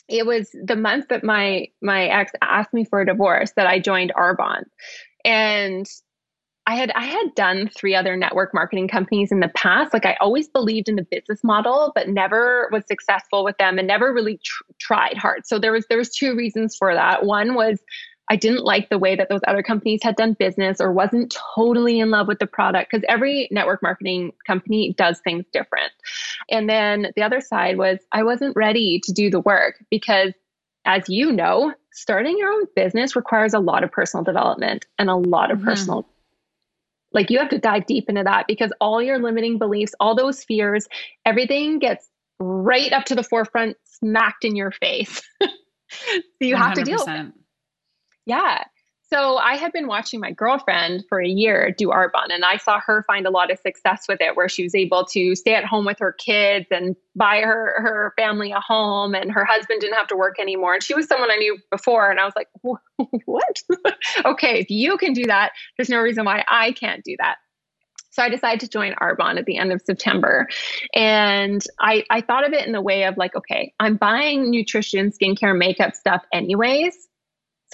[0.09, 3.79] it was the month that my my ex asked me for a divorce that I
[3.79, 4.65] joined Arbonne.
[5.23, 5.87] And
[6.67, 9.93] I had I had done three other network marketing companies in the past.
[9.93, 13.87] Like I always believed in the business model, but never was successful with them, and
[13.87, 15.45] never really tr- tried hard.
[15.45, 17.23] So there was there was two reasons for that.
[17.23, 17.79] One was
[18.29, 21.99] I didn't like the way that those other companies had done business or wasn't totally
[21.99, 25.91] in love with the product because every network marketing company does things different.
[26.49, 30.33] And then the other side was I wasn't ready to do the work because,
[30.85, 35.15] as you know, starting your own business requires a lot of personal development and a
[35.15, 35.67] lot of mm-hmm.
[35.67, 36.07] personal.
[37.15, 40.43] Like you have to dive deep into that because all your limiting beliefs, all those
[40.43, 40.87] fears,
[41.25, 42.07] everything gets
[42.39, 45.21] right up to the forefront, smacked in your face.
[45.41, 45.47] so
[46.41, 46.57] you 100%.
[46.57, 47.33] have to deal with it.
[48.25, 48.65] Yeah.
[49.15, 52.81] So I had been watching my girlfriend for a year do Arbonne, and I saw
[52.81, 55.63] her find a lot of success with it, where she was able to stay at
[55.63, 59.95] home with her kids and buy her her family a home, and her husband didn't
[59.95, 60.73] have to work anymore.
[60.73, 62.49] And she was someone I knew before, and I was like,
[63.25, 63.61] "What?
[64.25, 67.37] okay, if you can do that, there's no reason why I can't do that."
[68.11, 70.47] So I decided to join Arbonne at the end of September.
[70.93, 75.11] And I, I thought of it in the way of like, okay, I'm buying nutrition,
[75.11, 76.95] skincare, makeup stuff anyways.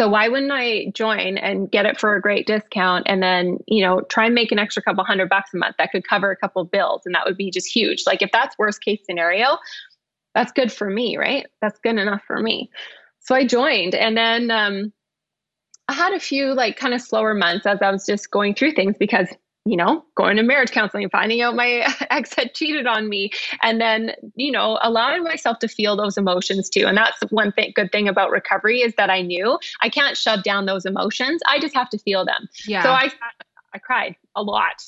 [0.02, 3.86] So why wouldn't I join and get it for a great discount and then, you
[3.86, 6.36] know, try and make an extra couple hundred bucks a month that could cover a
[6.36, 8.06] couple bills and that would be just huge.
[8.08, 9.60] Like if that's worst case scenario,
[10.34, 11.46] that's good for me, right?
[11.62, 12.72] That's good enough for me.
[13.20, 14.92] So I joined and then um
[15.88, 18.72] I had a few like kind of slower months as I was just going through
[18.72, 19.28] things because
[19.66, 23.32] you know, going to marriage counseling, finding out my ex had cheated on me,
[23.62, 26.86] and then, you know, allowing myself to feel those emotions too.
[26.88, 30.44] And that's one thing, good thing about recovery is that I knew I can't shove
[30.44, 31.42] down those emotions.
[31.48, 32.48] I just have to feel them.
[32.66, 32.84] Yeah.
[32.84, 33.12] So I,
[33.74, 34.82] I cried a lot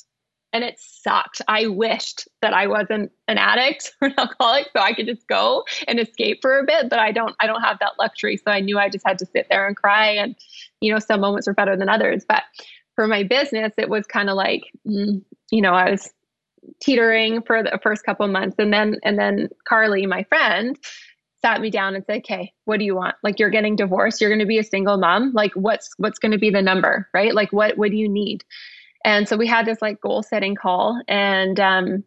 [0.53, 1.41] and it sucked.
[1.47, 5.65] I wished that I wasn't an addict or an alcoholic so I could just go
[5.87, 8.37] and escape for a bit, but I don't I don't have that luxury.
[8.37, 10.35] So I knew I just had to sit there and cry and
[10.79, 12.43] you know some moments were better than others, but
[12.95, 15.21] for my business, it was kind of like, mm,
[15.51, 16.11] you know, I was
[16.81, 18.55] teetering for the first couple months.
[18.59, 20.77] And then, and then Carly, my friend,
[21.41, 23.15] sat me down and said, okay, what do you want?
[23.21, 24.21] Like you're getting divorced.
[24.21, 25.33] You're going to be a single mom.
[25.33, 27.33] Like what's, what's going to be the number, right?
[27.33, 28.43] Like what, what do you need?
[29.03, 32.03] And so we had this like goal setting call and, um,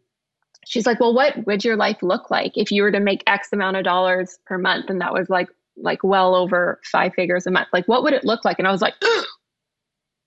[0.67, 3.49] she's like, well, what would your life look like if you were to make X
[3.53, 4.91] amount of dollars per month?
[4.91, 7.69] And that was like, like well over five figures a month.
[7.73, 8.59] Like, what would it look like?
[8.59, 8.95] And I was like,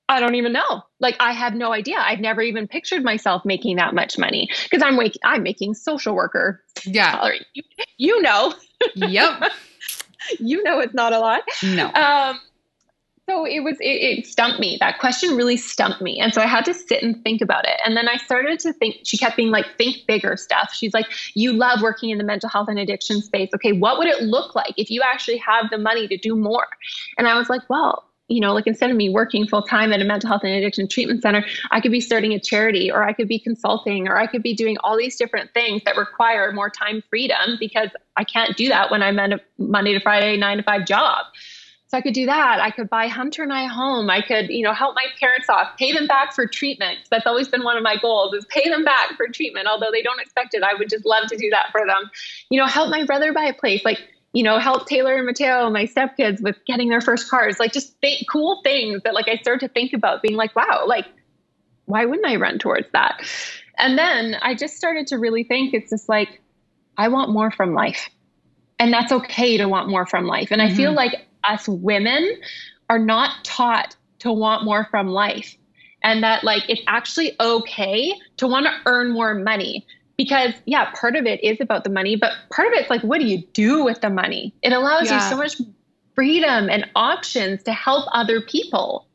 [0.10, 0.82] I don't even know.
[0.99, 1.97] Like I have no idea.
[1.99, 6.16] I've never even pictured myself making that much money because I'm wake- I'm making social
[6.16, 7.12] worker yeah.
[7.12, 7.45] salary.
[7.53, 7.64] You,
[7.97, 8.55] you know.
[8.95, 9.51] Yep.
[10.39, 11.43] you know it's not a lot.
[11.64, 11.91] No.
[11.93, 12.39] Um
[13.30, 14.78] so it was it, it stumped me.
[14.80, 16.20] That question really stumped me.
[16.20, 17.80] And so I had to sit and think about it.
[17.86, 20.74] And then I started to think she kept being like think bigger stuff.
[20.74, 21.05] She's like
[21.36, 23.49] you love working in the mental health and addiction space.
[23.53, 26.66] Okay, what would it look like if you actually have the money to do more?
[27.20, 30.01] And I was like, well, you know, like instead of me working full time at
[30.01, 33.13] a mental health and addiction treatment center, I could be starting a charity or I
[33.13, 36.69] could be consulting or I could be doing all these different things that require more
[36.69, 40.57] time freedom because I can't do that when I'm at a Monday to Friday, nine
[40.57, 41.25] to five job.
[41.89, 42.59] So I could do that.
[42.59, 44.11] I could buy Hunter and I a home.
[44.11, 46.99] I could, you know, help my parents off, pay them back for treatment.
[47.09, 49.65] That's always been one of my goals is pay them back for treatment.
[49.67, 52.11] Although they don't expect it, I would just love to do that for them.
[52.51, 53.84] You know, help my brother buy a place.
[53.84, 57.59] Like you know, help Taylor and Mateo, my stepkids, with getting their first cars.
[57.59, 60.84] Like just th- cool things that like I started to think about being like, wow,
[60.86, 61.05] like
[61.86, 63.21] why wouldn't I run towards that?
[63.77, 66.41] And then I just started to really think it's just like,
[66.97, 68.09] I want more from life.
[68.77, 70.51] And that's okay to want more from life.
[70.51, 70.73] And mm-hmm.
[70.73, 70.97] I feel mm-hmm.
[70.97, 72.39] like us women
[72.89, 75.55] are not taught to want more from life.
[76.03, 79.86] And that like it's actually okay to want to earn more money
[80.20, 83.22] because yeah part of it is about the money but part of it's like what
[83.22, 84.53] do you do with the money?
[84.61, 85.24] It allows yeah.
[85.24, 85.61] you so much
[86.13, 89.07] freedom and options to help other people.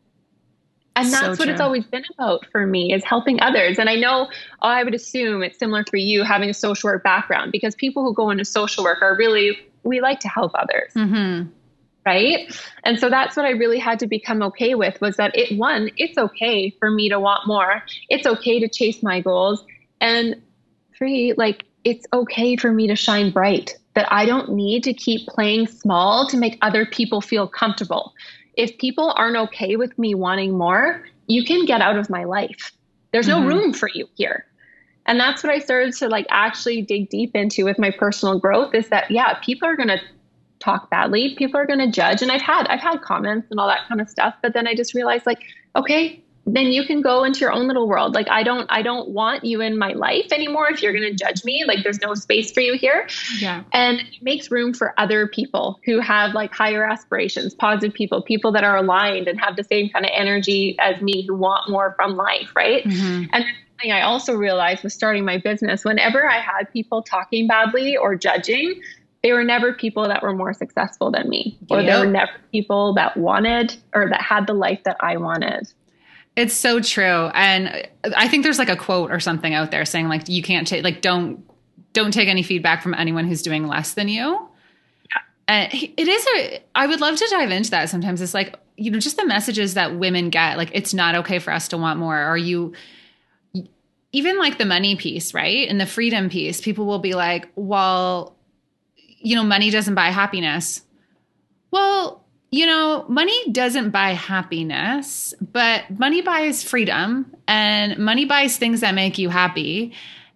[0.96, 3.78] And that's so what it's always been about for me is helping others.
[3.78, 4.30] And i know
[4.62, 8.14] i would assume it's similar for you having a social work background because people who
[8.14, 10.90] go into social work are really we like to help others.
[10.94, 11.50] Mm-hmm.
[12.07, 12.61] right?
[12.84, 15.90] And so that's what i really had to become okay with was that it one
[15.98, 17.82] it's okay for me to want more.
[18.09, 19.62] It's okay to chase my goals.
[20.00, 20.40] And
[21.05, 25.26] three, like it's okay for me to shine bright, that I don't need to keep
[25.28, 28.14] playing small to make other people feel comfortable.
[28.55, 32.72] If people aren't okay with me wanting more, you can get out of my life.
[33.12, 33.48] There's no mm-hmm.
[33.48, 34.46] room for you here.
[35.07, 38.74] And that's what I started to like actually dig deep into with my personal growth
[38.74, 40.00] is that yeah, people are going to
[40.59, 43.68] talk badly, people are going to judge and I've had I've had comments and all
[43.68, 45.42] that kind of stuff, but then I just realized like
[45.76, 48.14] okay, then you can go into your own little world.
[48.14, 51.14] Like i don't i don't want you in my life anymore if you're going to
[51.14, 51.64] judge me.
[51.66, 53.09] Like there's no space for you here.
[53.38, 53.64] Yeah.
[53.72, 58.53] And it makes room for other people who have like higher aspirations positive people people
[58.53, 61.95] that are aligned and have the same kind of energy as me who want more
[61.97, 62.84] from life right?
[62.84, 63.24] Mm-hmm.
[63.32, 63.45] and
[63.80, 65.84] thing I also realized was starting my business.
[65.84, 68.80] Whenever I had people talking badly or judging,
[69.22, 71.92] they were never people that were more successful than me, or yep.
[71.92, 75.72] they were never people that wanted or that had the life that I wanted.
[76.37, 77.30] It's so true.
[77.35, 80.66] And I think there's like a quote or something out there saying like you can't
[80.66, 81.49] take like don't
[81.93, 84.49] don't take any feedback from anyone who's doing less than you.
[85.11, 85.20] Yeah.
[85.47, 88.20] And it is a I would love to dive into that sometimes.
[88.20, 91.53] It's like, you know, just the messages that women get, like it's not okay for
[91.53, 92.16] us to want more.
[92.16, 92.72] Are you
[94.11, 95.68] even like the money piece, right?
[95.68, 98.37] And the freedom piece, people will be like, well,
[98.97, 100.82] you know, money doesn't buy happiness.
[101.70, 102.24] Well,
[102.55, 108.94] you know, money doesn't buy happiness, but money buys freedom and money buys things that
[108.94, 109.92] make you happy.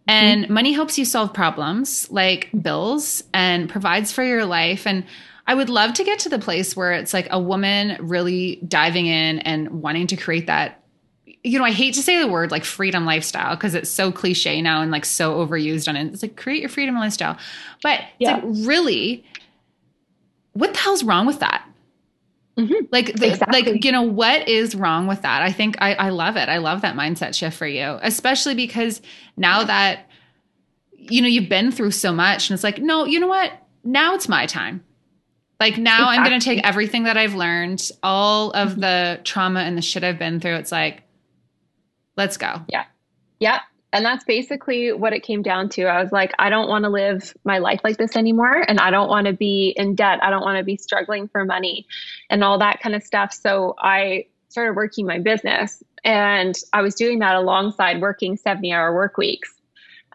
[0.09, 0.53] And mm-hmm.
[0.53, 4.85] money helps you solve problems like bills and provides for your life.
[4.85, 5.05] And
[5.47, 9.07] I would love to get to the place where it's like a woman really diving
[9.07, 10.83] in and wanting to create that.
[11.45, 14.61] You know, I hate to say the word like freedom lifestyle because it's so cliche
[14.61, 16.13] now and like so overused on it.
[16.13, 17.39] It's like create your freedom lifestyle.
[17.81, 18.35] But yeah.
[18.35, 19.25] like really,
[20.55, 21.65] what the hell's wrong with that?
[22.59, 22.87] Mm-hmm.
[22.91, 23.63] Like, the, exactly.
[23.63, 25.43] like you know, what is wrong with that?
[25.43, 26.49] I think I, I love it.
[26.49, 29.01] I love that mindset shift for you, especially because
[29.37, 30.11] now that
[30.93, 33.53] you know you've been through so much, and it's like, no, you know what?
[33.85, 34.85] Now it's my time.
[35.61, 36.17] Like now, exactly.
[36.17, 38.81] I'm going to take everything that I've learned, all of mm-hmm.
[38.81, 40.57] the trauma and the shit I've been through.
[40.57, 41.03] It's like,
[42.17, 42.63] let's go.
[42.69, 42.85] Yeah,
[43.41, 43.61] yeah.
[43.93, 45.85] And that's basically what it came down to.
[45.85, 48.63] I was like, I don't want to live my life like this anymore.
[48.69, 50.23] And I don't want to be in debt.
[50.23, 51.87] I don't want to be struggling for money
[52.29, 53.33] and all that kind of stuff.
[53.33, 55.83] So I started working my business.
[56.05, 59.55] And I was doing that alongside working 70 hour work weeks.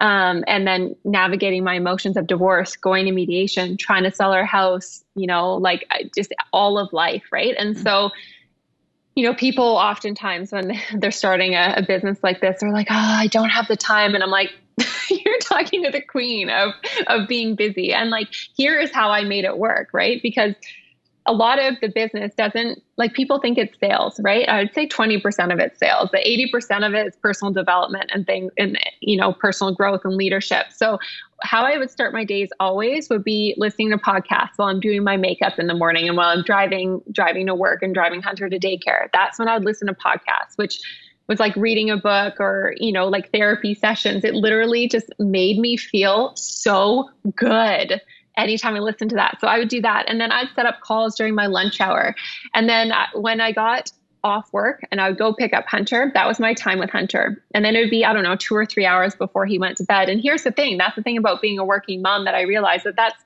[0.01, 4.45] Um, and then navigating my emotions of divorce, going to mediation, trying to sell our
[4.45, 7.23] house, you know, like just all of life.
[7.31, 7.55] Right.
[7.57, 7.83] And mm-hmm.
[7.83, 8.11] so,
[9.15, 12.95] you know, people oftentimes when they're starting a, a business like this, they're like, oh,
[12.95, 14.15] I don't have the time.
[14.15, 14.51] And I'm like,
[15.09, 16.73] you're talking to the queen of,
[17.07, 17.93] of being busy.
[17.93, 20.21] And like, here is how I made it work, right?
[20.21, 20.55] Because
[21.25, 24.47] a lot of the business doesn't like people think it's sales, right?
[24.49, 26.09] I would say 20% of it's sales.
[26.11, 26.17] The
[26.53, 30.67] 80% of it is personal development and things and you know, personal growth and leadership.
[30.71, 30.99] So
[31.41, 35.03] how I would start my days always would be listening to podcasts while I'm doing
[35.03, 38.49] my makeup in the morning and while I'm driving driving to work and driving Hunter
[38.49, 39.07] to daycare.
[39.13, 40.81] That's when I would listen to podcasts, which
[41.27, 44.25] was like reading a book or you know like therapy sessions.
[44.25, 48.01] It literally just made me feel so good
[48.37, 49.37] anytime I listened to that.
[49.39, 50.09] So I would do that.
[50.09, 52.15] And then I'd set up calls during my lunch hour.
[52.53, 53.91] And then uh, when I got
[54.23, 57.43] off work and I would go pick up Hunter, that was my time with Hunter.
[57.53, 59.77] And then it would be, I don't know, two or three hours before he went
[59.77, 60.09] to bed.
[60.09, 62.85] And here's the thing that's the thing about being a working mom that I realized
[62.85, 63.21] that that's,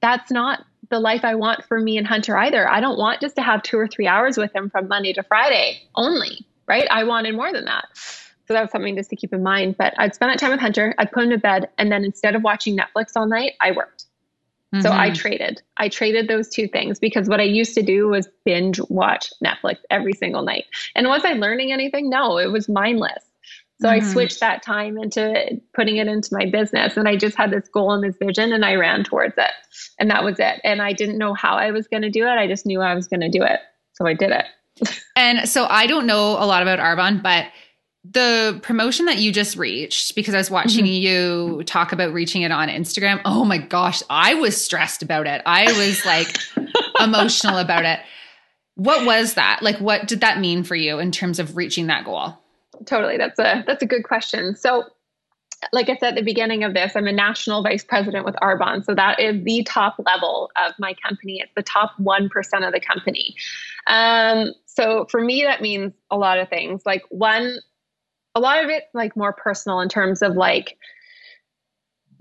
[0.00, 2.68] that's not the life I want for me and Hunter either.
[2.68, 5.22] I don't want just to have two or three hours with him from Monday to
[5.22, 6.86] Friday only, right?
[6.90, 7.86] I wanted more than that.
[8.46, 9.76] So that was something just to keep in mind.
[9.78, 12.34] But I'd spend that time with Hunter, I'd put him to bed, and then instead
[12.34, 14.04] of watching Netflix all night, I worked.
[14.74, 14.82] Mm-hmm.
[14.82, 15.14] So I mm-hmm.
[15.14, 15.62] traded.
[15.76, 19.78] I traded those two things because what I used to do was binge watch Netflix
[19.90, 20.64] every single night.
[20.94, 22.08] And was I learning anything?
[22.08, 23.22] No, it was mindless.
[23.80, 24.06] So mm-hmm.
[24.06, 26.96] I switched that time into putting it into my business.
[26.96, 29.50] And I just had this goal and this vision and I ran towards it.
[29.98, 30.60] And that was it.
[30.64, 32.30] And I didn't know how I was going to do it.
[32.30, 33.60] I just knew I was going to do it.
[33.94, 34.46] So I did it.
[35.16, 37.46] and so I don't know a lot about Arbonne, but
[38.04, 41.56] the promotion that you just reached because I was watching mm-hmm.
[41.58, 43.20] you talk about reaching it on Instagram.
[43.24, 45.40] Oh my gosh, I was stressed about it.
[45.46, 46.36] I was like
[47.00, 48.00] emotional about it.
[48.74, 49.60] What was that?
[49.62, 52.36] Like what did that mean for you in terms of reaching that goal?
[52.86, 53.18] Totally.
[53.18, 54.56] That's a that's a good question.
[54.56, 54.84] So
[55.72, 58.84] like I said at the beginning of this, I'm a national vice president with Arbonne.
[58.84, 61.40] So that is the top level of my company.
[61.40, 62.28] It's the top 1%
[62.66, 63.36] of the company.
[63.86, 66.82] Um, so for me, that means a lot of things.
[66.84, 67.58] Like, one,
[68.34, 70.76] a lot of it like more personal in terms of like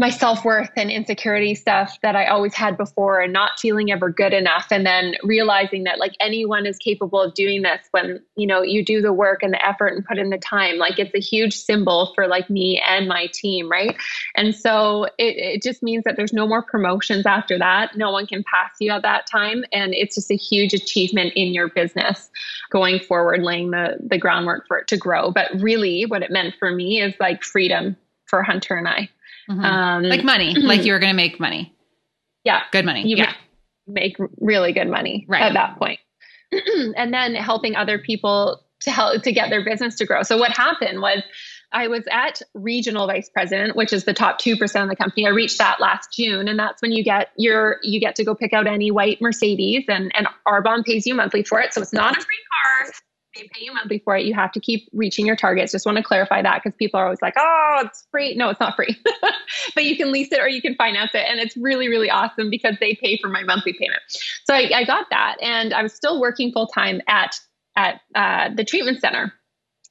[0.02, 4.34] my self-worth and insecurity stuff that I always had before and not feeling ever good
[4.34, 4.66] enough.
[4.72, 8.84] And then realizing that like anyone is capable of doing this when you know you
[8.84, 10.78] do the work and the effort and put in the time.
[10.78, 13.96] Like it's a huge symbol for like me and my team right?
[14.36, 17.96] And so it, it just means that there's no more promotions after that.
[17.96, 19.64] No one can pass you at that time.
[19.72, 22.32] And it's just a huge achievement in your business
[22.72, 25.30] going forward laying the the groundwork for it to grow.
[25.30, 27.96] But really what it meant for me is like freedom
[28.26, 29.08] for Hunter and I
[29.52, 29.66] Mm-hmm.
[29.66, 31.74] Um, like money, like you were going to make money.
[32.44, 32.62] Yeah.
[32.72, 33.08] Good money.
[33.08, 33.34] You yeah.
[33.88, 35.44] Make really good money right.
[35.44, 36.00] at that point.
[36.52, 40.24] and then helping other people to help to get their business to grow.
[40.24, 41.24] So what happened was
[41.72, 45.26] I was at regional vice president, which is the top 2% of the company.
[45.26, 48.36] I reached that last June and that's when you get your you get to go
[48.36, 51.74] pick out any white Mercedes and and Arbonne pays you monthly for it.
[51.74, 52.38] So it's not a free
[52.84, 52.92] car.
[53.36, 54.26] They pay you monthly for it.
[54.26, 55.72] You have to keep reaching your targets.
[55.72, 58.36] Just want to clarify that because people are always like, oh, it's free.
[58.36, 58.98] No, it's not free.
[59.76, 61.26] but you can lease it or you can finance it.
[61.28, 64.02] And it's really, really awesome because they pay for my monthly payment.
[64.46, 65.38] So I, I got that.
[65.42, 67.40] And I was still working full time at
[67.78, 69.34] at uh, the treatment center.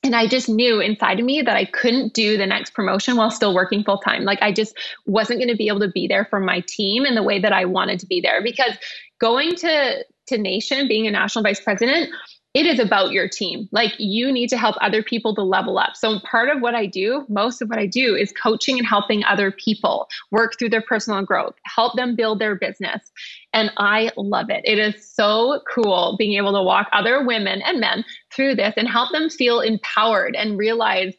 [0.03, 3.31] And I just knew inside of me that I couldn't do the next promotion while
[3.31, 4.25] still working full time.
[4.25, 4.77] Like I just
[5.07, 7.53] wasn't going to be able to be there for my team in the way that
[7.53, 8.77] I wanted to be there because
[9.19, 12.11] going to to nation being a national vice president
[12.53, 13.69] it is about your team.
[13.71, 15.95] Like you need to help other people to level up.
[15.95, 19.23] So part of what I do, most of what I do is coaching and helping
[19.25, 23.13] other people work through their personal growth, help them build their business.
[23.53, 24.63] And I love it.
[24.65, 28.89] It is so cool being able to walk other women and men through this and
[28.89, 31.15] help them feel empowered and realize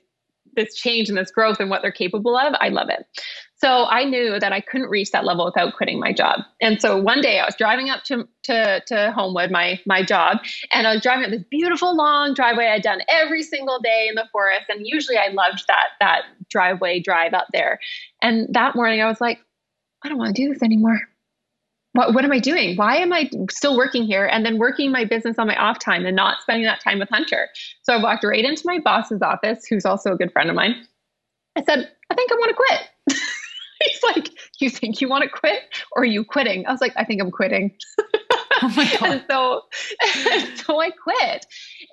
[0.57, 2.53] this change and this growth and what they're capable of.
[2.59, 3.05] I love it.
[3.61, 6.39] So I knew that I couldn't reach that level without quitting my job.
[6.61, 10.39] And so one day I was driving up to to, to Homewood, my my job,
[10.71, 14.15] and I was driving up this beautiful long driveway I'd done every single day in
[14.15, 14.65] the forest.
[14.69, 17.79] And usually I loved that that driveway drive up there.
[18.21, 19.39] And that morning I was like,
[20.03, 20.99] I don't want to do this anymore.
[21.93, 22.77] What, what am I doing?
[22.77, 26.05] Why am I still working here and then working my business on my off time
[26.05, 27.49] and not spending that time with Hunter?
[27.83, 30.87] So I walked right into my boss's office, who's also a good friend of mine.
[31.57, 33.19] I said, I think I want to quit.
[33.91, 34.29] He's like,
[34.59, 35.61] You think you want to quit
[35.93, 36.65] or are you quitting?
[36.65, 37.71] I was like, I think I'm quitting.
[38.61, 39.09] Oh my God.
[39.09, 39.61] and so,
[40.25, 41.45] and so I quit.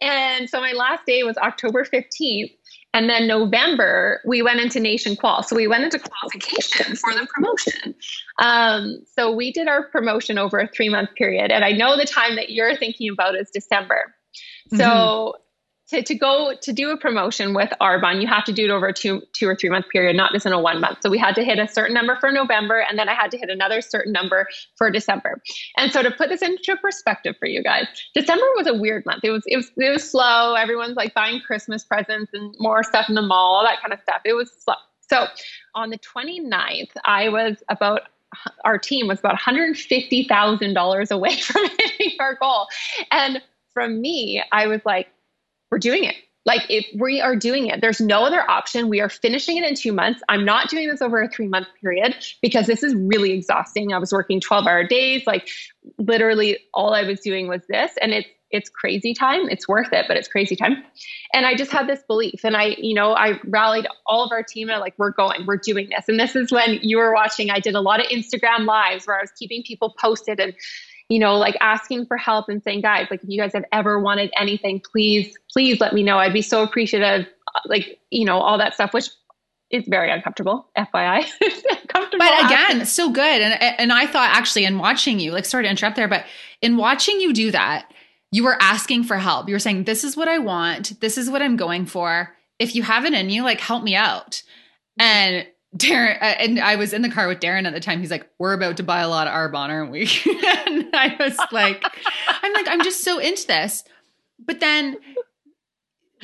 [0.03, 2.53] And so my last day was October 15th.
[2.95, 5.43] And then November, we went into Nation Qual.
[5.43, 7.95] So we went into qualification for the promotion.
[8.39, 11.51] Um, so we did our promotion over a three month period.
[11.51, 14.15] And I know the time that you're thinking about is December.
[14.71, 15.43] So mm-hmm
[15.89, 18.89] to, to go to do a promotion with Arbonne, you have to do it over
[18.89, 20.99] a two two or three month period, not just in a one month.
[21.03, 23.39] So we had to hit a certain number for November, and then I had to
[23.39, 25.41] hit another certain number for December.
[25.77, 29.25] And so to put this into perspective for you guys, December was a weird month.
[29.25, 30.55] It was it was it was slow.
[30.55, 34.01] Everyone's like buying Christmas presents and more stuff in the mall, all that kind of
[34.01, 34.21] stuff.
[34.25, 34.75] It was slow.
[35.09, 35.27] So
[35.75, 38.03] on the 29th, I was about
[38.65, 42.67] our team was about $150,000 away from hitting our goal.
[43.11, 43.41] And
[43.73, 45.09] from me, I was like,
[45.71, 46.17] we're doing it.
[46.45, 48.89] Like if we are doing it, there's no other option.
[48.89, 50.23] We are finishing it in two months.
[50.31, 53.93] I'm not doing this over a three month period because this is really exhausting.
[53.93, 55.27] I was working 12 hour days.
[55.27, 55.49] Like
[55.99, 57.93] literally all I was doing was this.
[58.01, 59.49] And it's it's crazy time.
[59.51, 60.83] It's worth it, but it's crazy time.
[61.35, 62.45] And I just had this belief.
[62.45, 65.59] And I, you know, I rallied all of our team and like, we're going, we're
[65.59, 66.09] doing this.
[66.09, 67.51] And this is when you were watching.
[67.51, 70.55] I did a lot of Instagram lives where I was keeping people posted and
[71.09, 73.99] you know, like asking for help and saying, guys, like if you guys have ever
[73.99, 76.19] wanted anything, please, please let me know.
[76.19, 77.27] I'd be so appreciative.
[77.65, 79.09] Like, you know, all that stuff, which
[79.71, 81.27] is very uncomfortable, FYI.
[81.71, 82.19] uncomfortable.
[82.19, 83.41] But again, so good.
[83.41, 86.25] And and I thought actually in watching you, like sorry to interrupt there, but
[86.63, 87.91] in watching you do that,
[88.31, 89.49] you were asking for help.
[89.49, 92.35] You were saying, This is what I want, this is what I'm going for.
[92.59, 94.43] If you have it in you, like help me out.
[94.99, 95.47] And
[95.77, 98.01] Darren, uh, and I was in the car with Darren at the time.
[98.01, 100.03] He's like, "We're about to buy a lot of Arbonne, aren't we?"
[100.67, 101.85] and I was like,
[102.43, 103.85] "I'm like, I'm just so into this."
[104.39, 104.97] But then,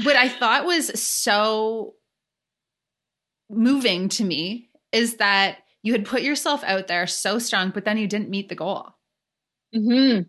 [0.03, 1.95] what I thought was so
[3.51, 7.99] moving to me is that you had put yourself out there so strong, but then
[7.99, 8.95] you didn't meet the goal.
[9.75, 10.21] Hmm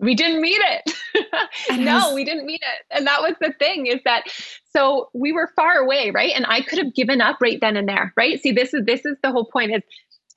[0.00, 0.92] we didn't meet it.
[1.78, 2.96] no, we didn't meet it.
[2.96, 4.24] And that was the thing is that
[4.72, 6.32] so we were far away, right?
[6.34, 8.40] And I could have given up right then and there, right?
[8.40, 9.82] See, this is this is the whole point is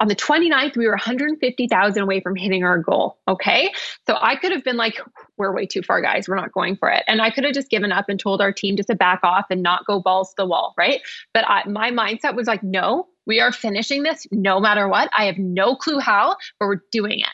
[0.02, 3.20] on the 29th, we were 150,000 away from hitting our goal.
[3.28, 3.72] Okay.
[4.08, 5.00] So I could have been like,
[5.38, 6.28] we're way too far, guys.
[6.28, 7.04] We're not going for it.
[7.08, 9.46] And I could have just given up and told our team just to back off
[9.52, 10.74] and not go balls to the wall.
[10.76, 11.02] Right.
[11.36, 15.12] But I, my mindset was like, no, we are finishing this no matter what.
[15.16, 17.30] I have no clue how, but we're doing it.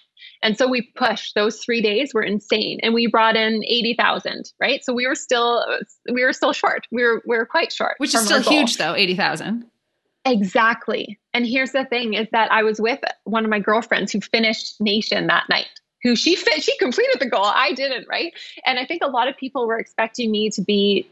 [0.47, 2.79] And so we pushed those three days were insane.
[2.81, 4.81] And we brought in 80,000, right?
[4.81, 5.65] So we were still,
[6.09, 6.87] we were still short.
[6.89, 7.95] We were, we were quite short.
[7.97, 9.65] Which is still huge though, 80,000.
[10.23, 11.19] Exactly.
[11.33, 14.79] And here's the thing is that I was with one of my girlfriends who finished
[14.79, 15.67] Nation that night
[16.01, 17.43] who she fit, she completed the goal.
[17.43, 18.31] I didn't, right?
[18.65, 21.09] And I think a lot of people were expecting me to be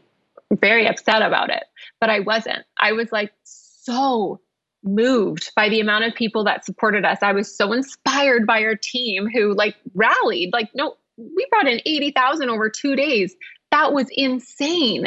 [0.50, 1.64] very upset about it,
[2.00, 2.64] but I wasn't.
[2.78, 4.40] I was like so
[4.86, 7.18] moved by the amount of people that supported us.
[7.22, 10.52] I was so inspired by our team who like rallied.
[10.52, 13.34] Like, no, we brought in 80,000 over two days.
[13.70, 15.06] That was insane.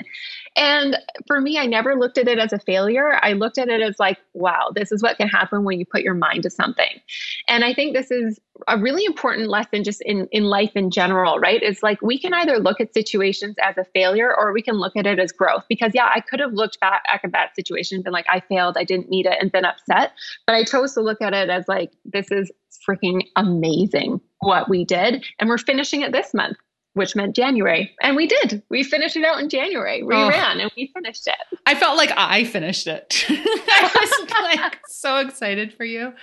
[0.55, 0.97] And
[1.27, 3.17] for me, I never looked at it as a failure.
[3.21, 6.01] I looked at it as like, wow, this is what can happen when you put
[6.01, 6.99] your mind to something.
[7.47, 11.39] And I think this is a really important lesson just in, in life in general,
[11.39, 11.61] right?
[11.63, 14.95] It's like we can either look at situations as a failure or we can look
[14.95, 15.65] at it as growth.
[15.69, 18.75] Because, yeah, I could have looked back at that situation and been like, I failed,
[18.77, 20.13] I didn't meet it, and been upset.
[20.45, 22.51] But I chose to look at it as like, this is
[22.87, 25.25] freaking amazing what we did.
[25.39, 26.57] And we're finishing it this month
[26.93, 27.95] which meant January.
[28.01, 28.63] And we did.
[28.69, 30.03] We finished it out in January.
[30.03, 31.59] We oh, ran and we finished it.
[31.65, 33.25] I felt like I finished it.
[33.29, 36.13] I was like so excited for you.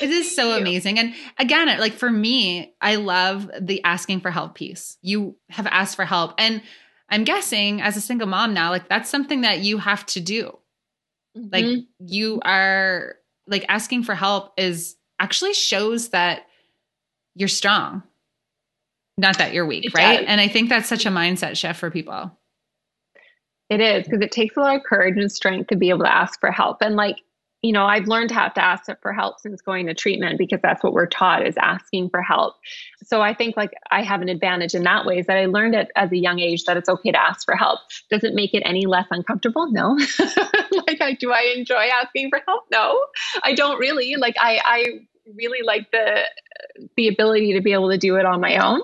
[0.00, 0.98] It is so amazing.
[0.98, 4.96] And again, like for me, I love the asking for help piece.
[5.02, 6.34] You have asked for help.
[6.38, 6.62] And
[7.08, 10.58] I'm guessing as a single mom now, like that's something that you have to do.
[11.36, 11.48] Mm-hmm.
[11.52, 16.46] Like you are like asking for help is actually shows that
[17.34, 18.02] you're strong.
[19.16, 20.18] Not that you're weak, it right?
[20.20, 20.26] Does.
[20.28, 22.36] And I think that's such a mindset shift for people.
[23.70, 26.12] It is because it takes a lot of courage and strength to be able to
[26.12, 26.78] ask for help.
[26.80, 27.16] And like
[27.64, 30.60] you know, I've learned to have to ask for help since going to treatment because
[30.62, 32.56] that's what we're taught is asking for help.
[33.02, 35.74] So I think like I have an advantage in that way is that I learned
[35.74, 37.80] it as a young age that it's okay to ask for help.
[38.10, 39.72] Does it make it any less uncomfortable?
[39.72, 39.92] No.
[40.86, 42.64] like I do I enjoy asking for help?
[42.70, 43.02] No.
[43.42, 44.16] I don't really.
[44.16, 44.84] Like I I
[45.36, 46.22] really like the
[46.96, 48.80] the ability to be able to do it on my own.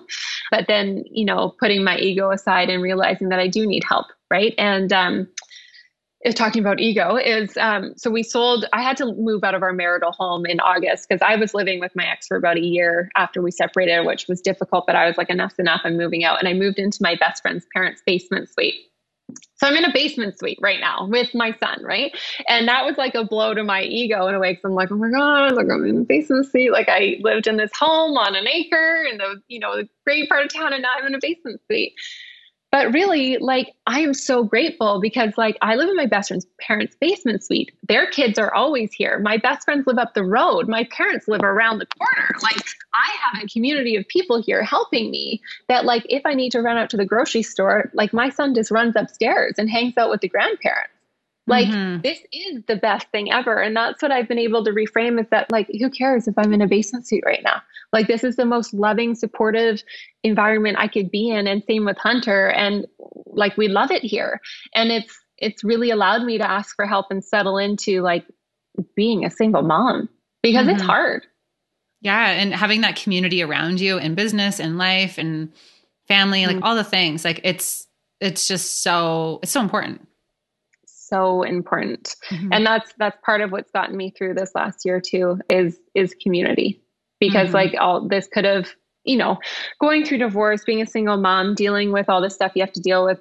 [0.50, 4.06] But then, you know, putting my ego aside and realizing that I do need help,
[4.30, 4.54] right?
[4.58, 5.28] And um
[6.34, 9.72] talking about ego is um, so we sold i had to move out of our
[9.72, 13.10] marital home in august because i was living with my ex for about a year
[13.16, 16.38] after we separated which was difficult but i was like enough's enough i'm moving out
[16.38, 18.74] and i moved into my best friend's parents basement suite
[19.56, 22.12] so i'm in a basement suite right now with my son right?
[22.48, 24.90] And that was like a blow to my ego in a way because i'm like
[24.90, 26.72] oh my god like i'm in a basement suite.
[26.72, 30.28] Like i lived in this home on an acre in the you know the great
[30.28, 31.94] part of town and now i'm in a basement suite
[32.70, 36.46] but really like i am so grateful because like i live in my best friend's
[36.60, 37.72] parents basement suite.
[37.88, 39.18] Their kids are always here.
[39.18, 40.68] My best friends live up the road.
[40.68, 42.28] My parents live around the corner.
[42.42, 42.62] Like
[42.94, 46.60] i have a community of people here helping me that like if i need to
[46.60, 50.10] run out to the grocery store like my son just runs upstairs and hangs out
[50.10, 50.92] with the grandparents
[51.46, 52.00] like mm-hmm.
[52.02, 53.60] this is the best thing ever.
[53.60, 56.52] And that's what I've been able to reframe is that like, who cares if I'm
[56.52, 57.60] in a basement suit right now?
[57.92, 59.82] Like this is the most loving, supportive
[60.22, 61.46] environment I could be in.
[61.46, 62.50] And same with Hunter.
[62.50, 62.86] And
[63.26, 64.40] like we love it here.
[64.74, 68.26] And it's it's really allowed me to ask for help and settle into like
[68.94, 70.08] being a single mom
[70.42, 70.76] because mm-hmm.
[70.76, 71.26] it's hard.
[72.02, 72.30] Yeah.
[72.30, 75.52] And having that community around you in business and life and
[76.06, 76.56] family, mm-hmm.
[76.56, 77.86] like all the things, like it's
[78.20, 80.06] it's just so it's so important
[81.10, 82.52] so important mm-hmm.
[82.52, 86.14] and that's that's part of what's gotten me through this last year too is is
[86.22, 86.82] community
[87.18, 87.56] because mm-hmm.
[87.56, 88.70] like all this could have
[89.04, 89.38] you know
[89.80, 92.80] going through divorce being a single mom dealing with all the stuff you have to
[92.80, 93.20] deal with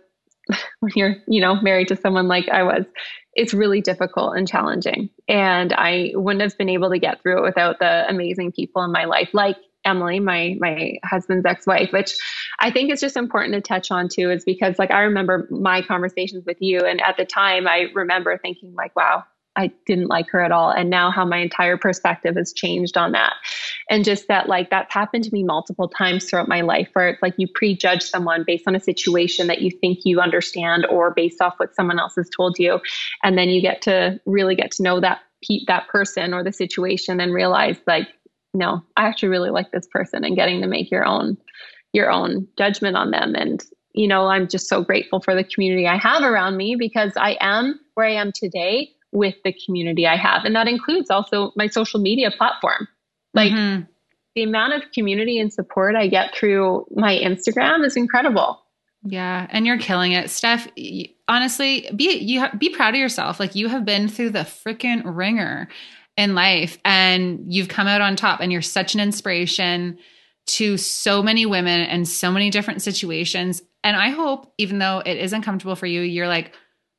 [0.80, 2.86] when you're you know married to someone like i was
[3.34, 7.44] it's really difficult and challenging and i wouldn't have been able to get through it
[7.44, 12.18] without the amazing people in my life like Emily, my my husband's ex-wife, which
[12.60, 15.82] I think is just important to touch on too, is because like I remember my
[15.82, 19.24] conversations with you, and at the time I remember thinking like, wow,
[19.56, 23.14] I didn't like her at all, and now how my entire perspective has changed on
[23.14, 23.34] that,
[23.90, 27.22] and just that like that's happened to me multiple times throughout my life, where it's
[27.22, 31.42] like you prejudge someone based on a situation that you think you understand, or based
[31.42, 32.80] off what someone else has told you,
[33.24, 35.22] and then you get to really get to know that
[35.68, 38.10] that person or the situation and realize like
[38.54, 41.38] no, I actually really like this person and getting to make your own
[41.94, 45.88] your own judgment on them and you know, I'm just so grateful for the community
[45.88, 50.16] I have around me because I am where I am today with the community I
[50.16, 50.46] have.
[50.46, 52.88] And that includes also my social media platform.
[53.34, 53.84] Like mm-hmm.
[54.36, 58.62] the amount of community and support I get through my Instagram is incredible.
[59.04, 60.68] Yeah, and you're killing it, Steph.
[61.30, 63.40] Honestly, be you ha- be proud of yourself.
[63.40, 65.70] Like you have been through the freaking ringer,
[66.20, 69.98] in life and you've come out on top and you're such an inspiration
[70.48, 73.62] to so many women and so many different situations.
[73.86, 76.54] And I hope, even though it is uncomfortable for you, you're like,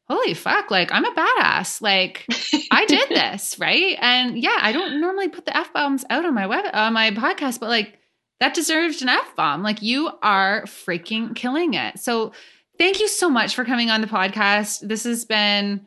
[0.08, 1.82] holy fuck, like I'm a badass.
[1.82, 2.24] Like
[2.70, 3.98] I did this, right?
[4.00, 7.10] And yeah, I don't normally put the F bombs out on my web on my
[7.10, 7.98] podcast, but like
[8.40, 9.62] that deserves an F bomb.
[9.62, 11.98] Like you are freaking killing it.
[11.98, 12.32] So
[12.78, 14.88] thank you so much for coming on the podcast.
[14.88, 15.86] This has been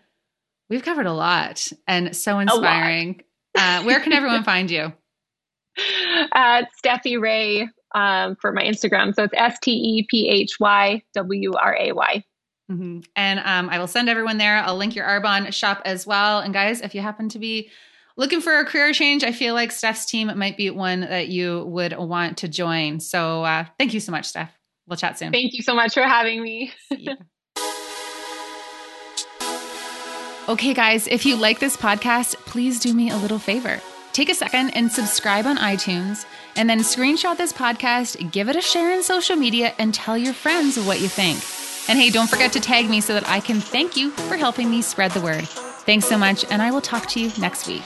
[0.69, 3.21] We've covered a lot and so inspiring.
[3.55, 4.93] Uh, where can everyone find you?
[6.33, 9.13] At Stephy Wray um, for my Instagram.
[9.13, 12.23] So it's S T E P H Y W R A Y.
[12.71, 12.99] Mm-hmm.
[13.15, 14.57] And um, I will send everyone there.
[14.57, 16.39] I'll link your Arbonne shop as well.
[16.39, 17.69] And guys, if you happen to be
[18.15, 21.65] looking for a career change, I feel like Steph's team might be one that you
[21.65, 22.99] would want to join.
[22.99, 24.51] So uh, thank you so much, Steph.
[24.87, 25.31] We'll chat soon.
[25.31, 26.71] Thank you so much for having me.
[30.49, 33.79] Okay, guys, if you like this podcast, please do me a little favor.
[34.11, 36.25] Take a second and subscribe on iTunes,
[36.57, 40.33] and then screenshot this podcast, give it a share in social media, and tell your
[40.33, 41.37] friends what you think.
[41.89, 44.69] And hey, don't forget to tag me so that I can thank you for helping
[44.69, 45.47] me spread the word.
[45.47, 47.83] Thanks so much, and I will talk to you next week.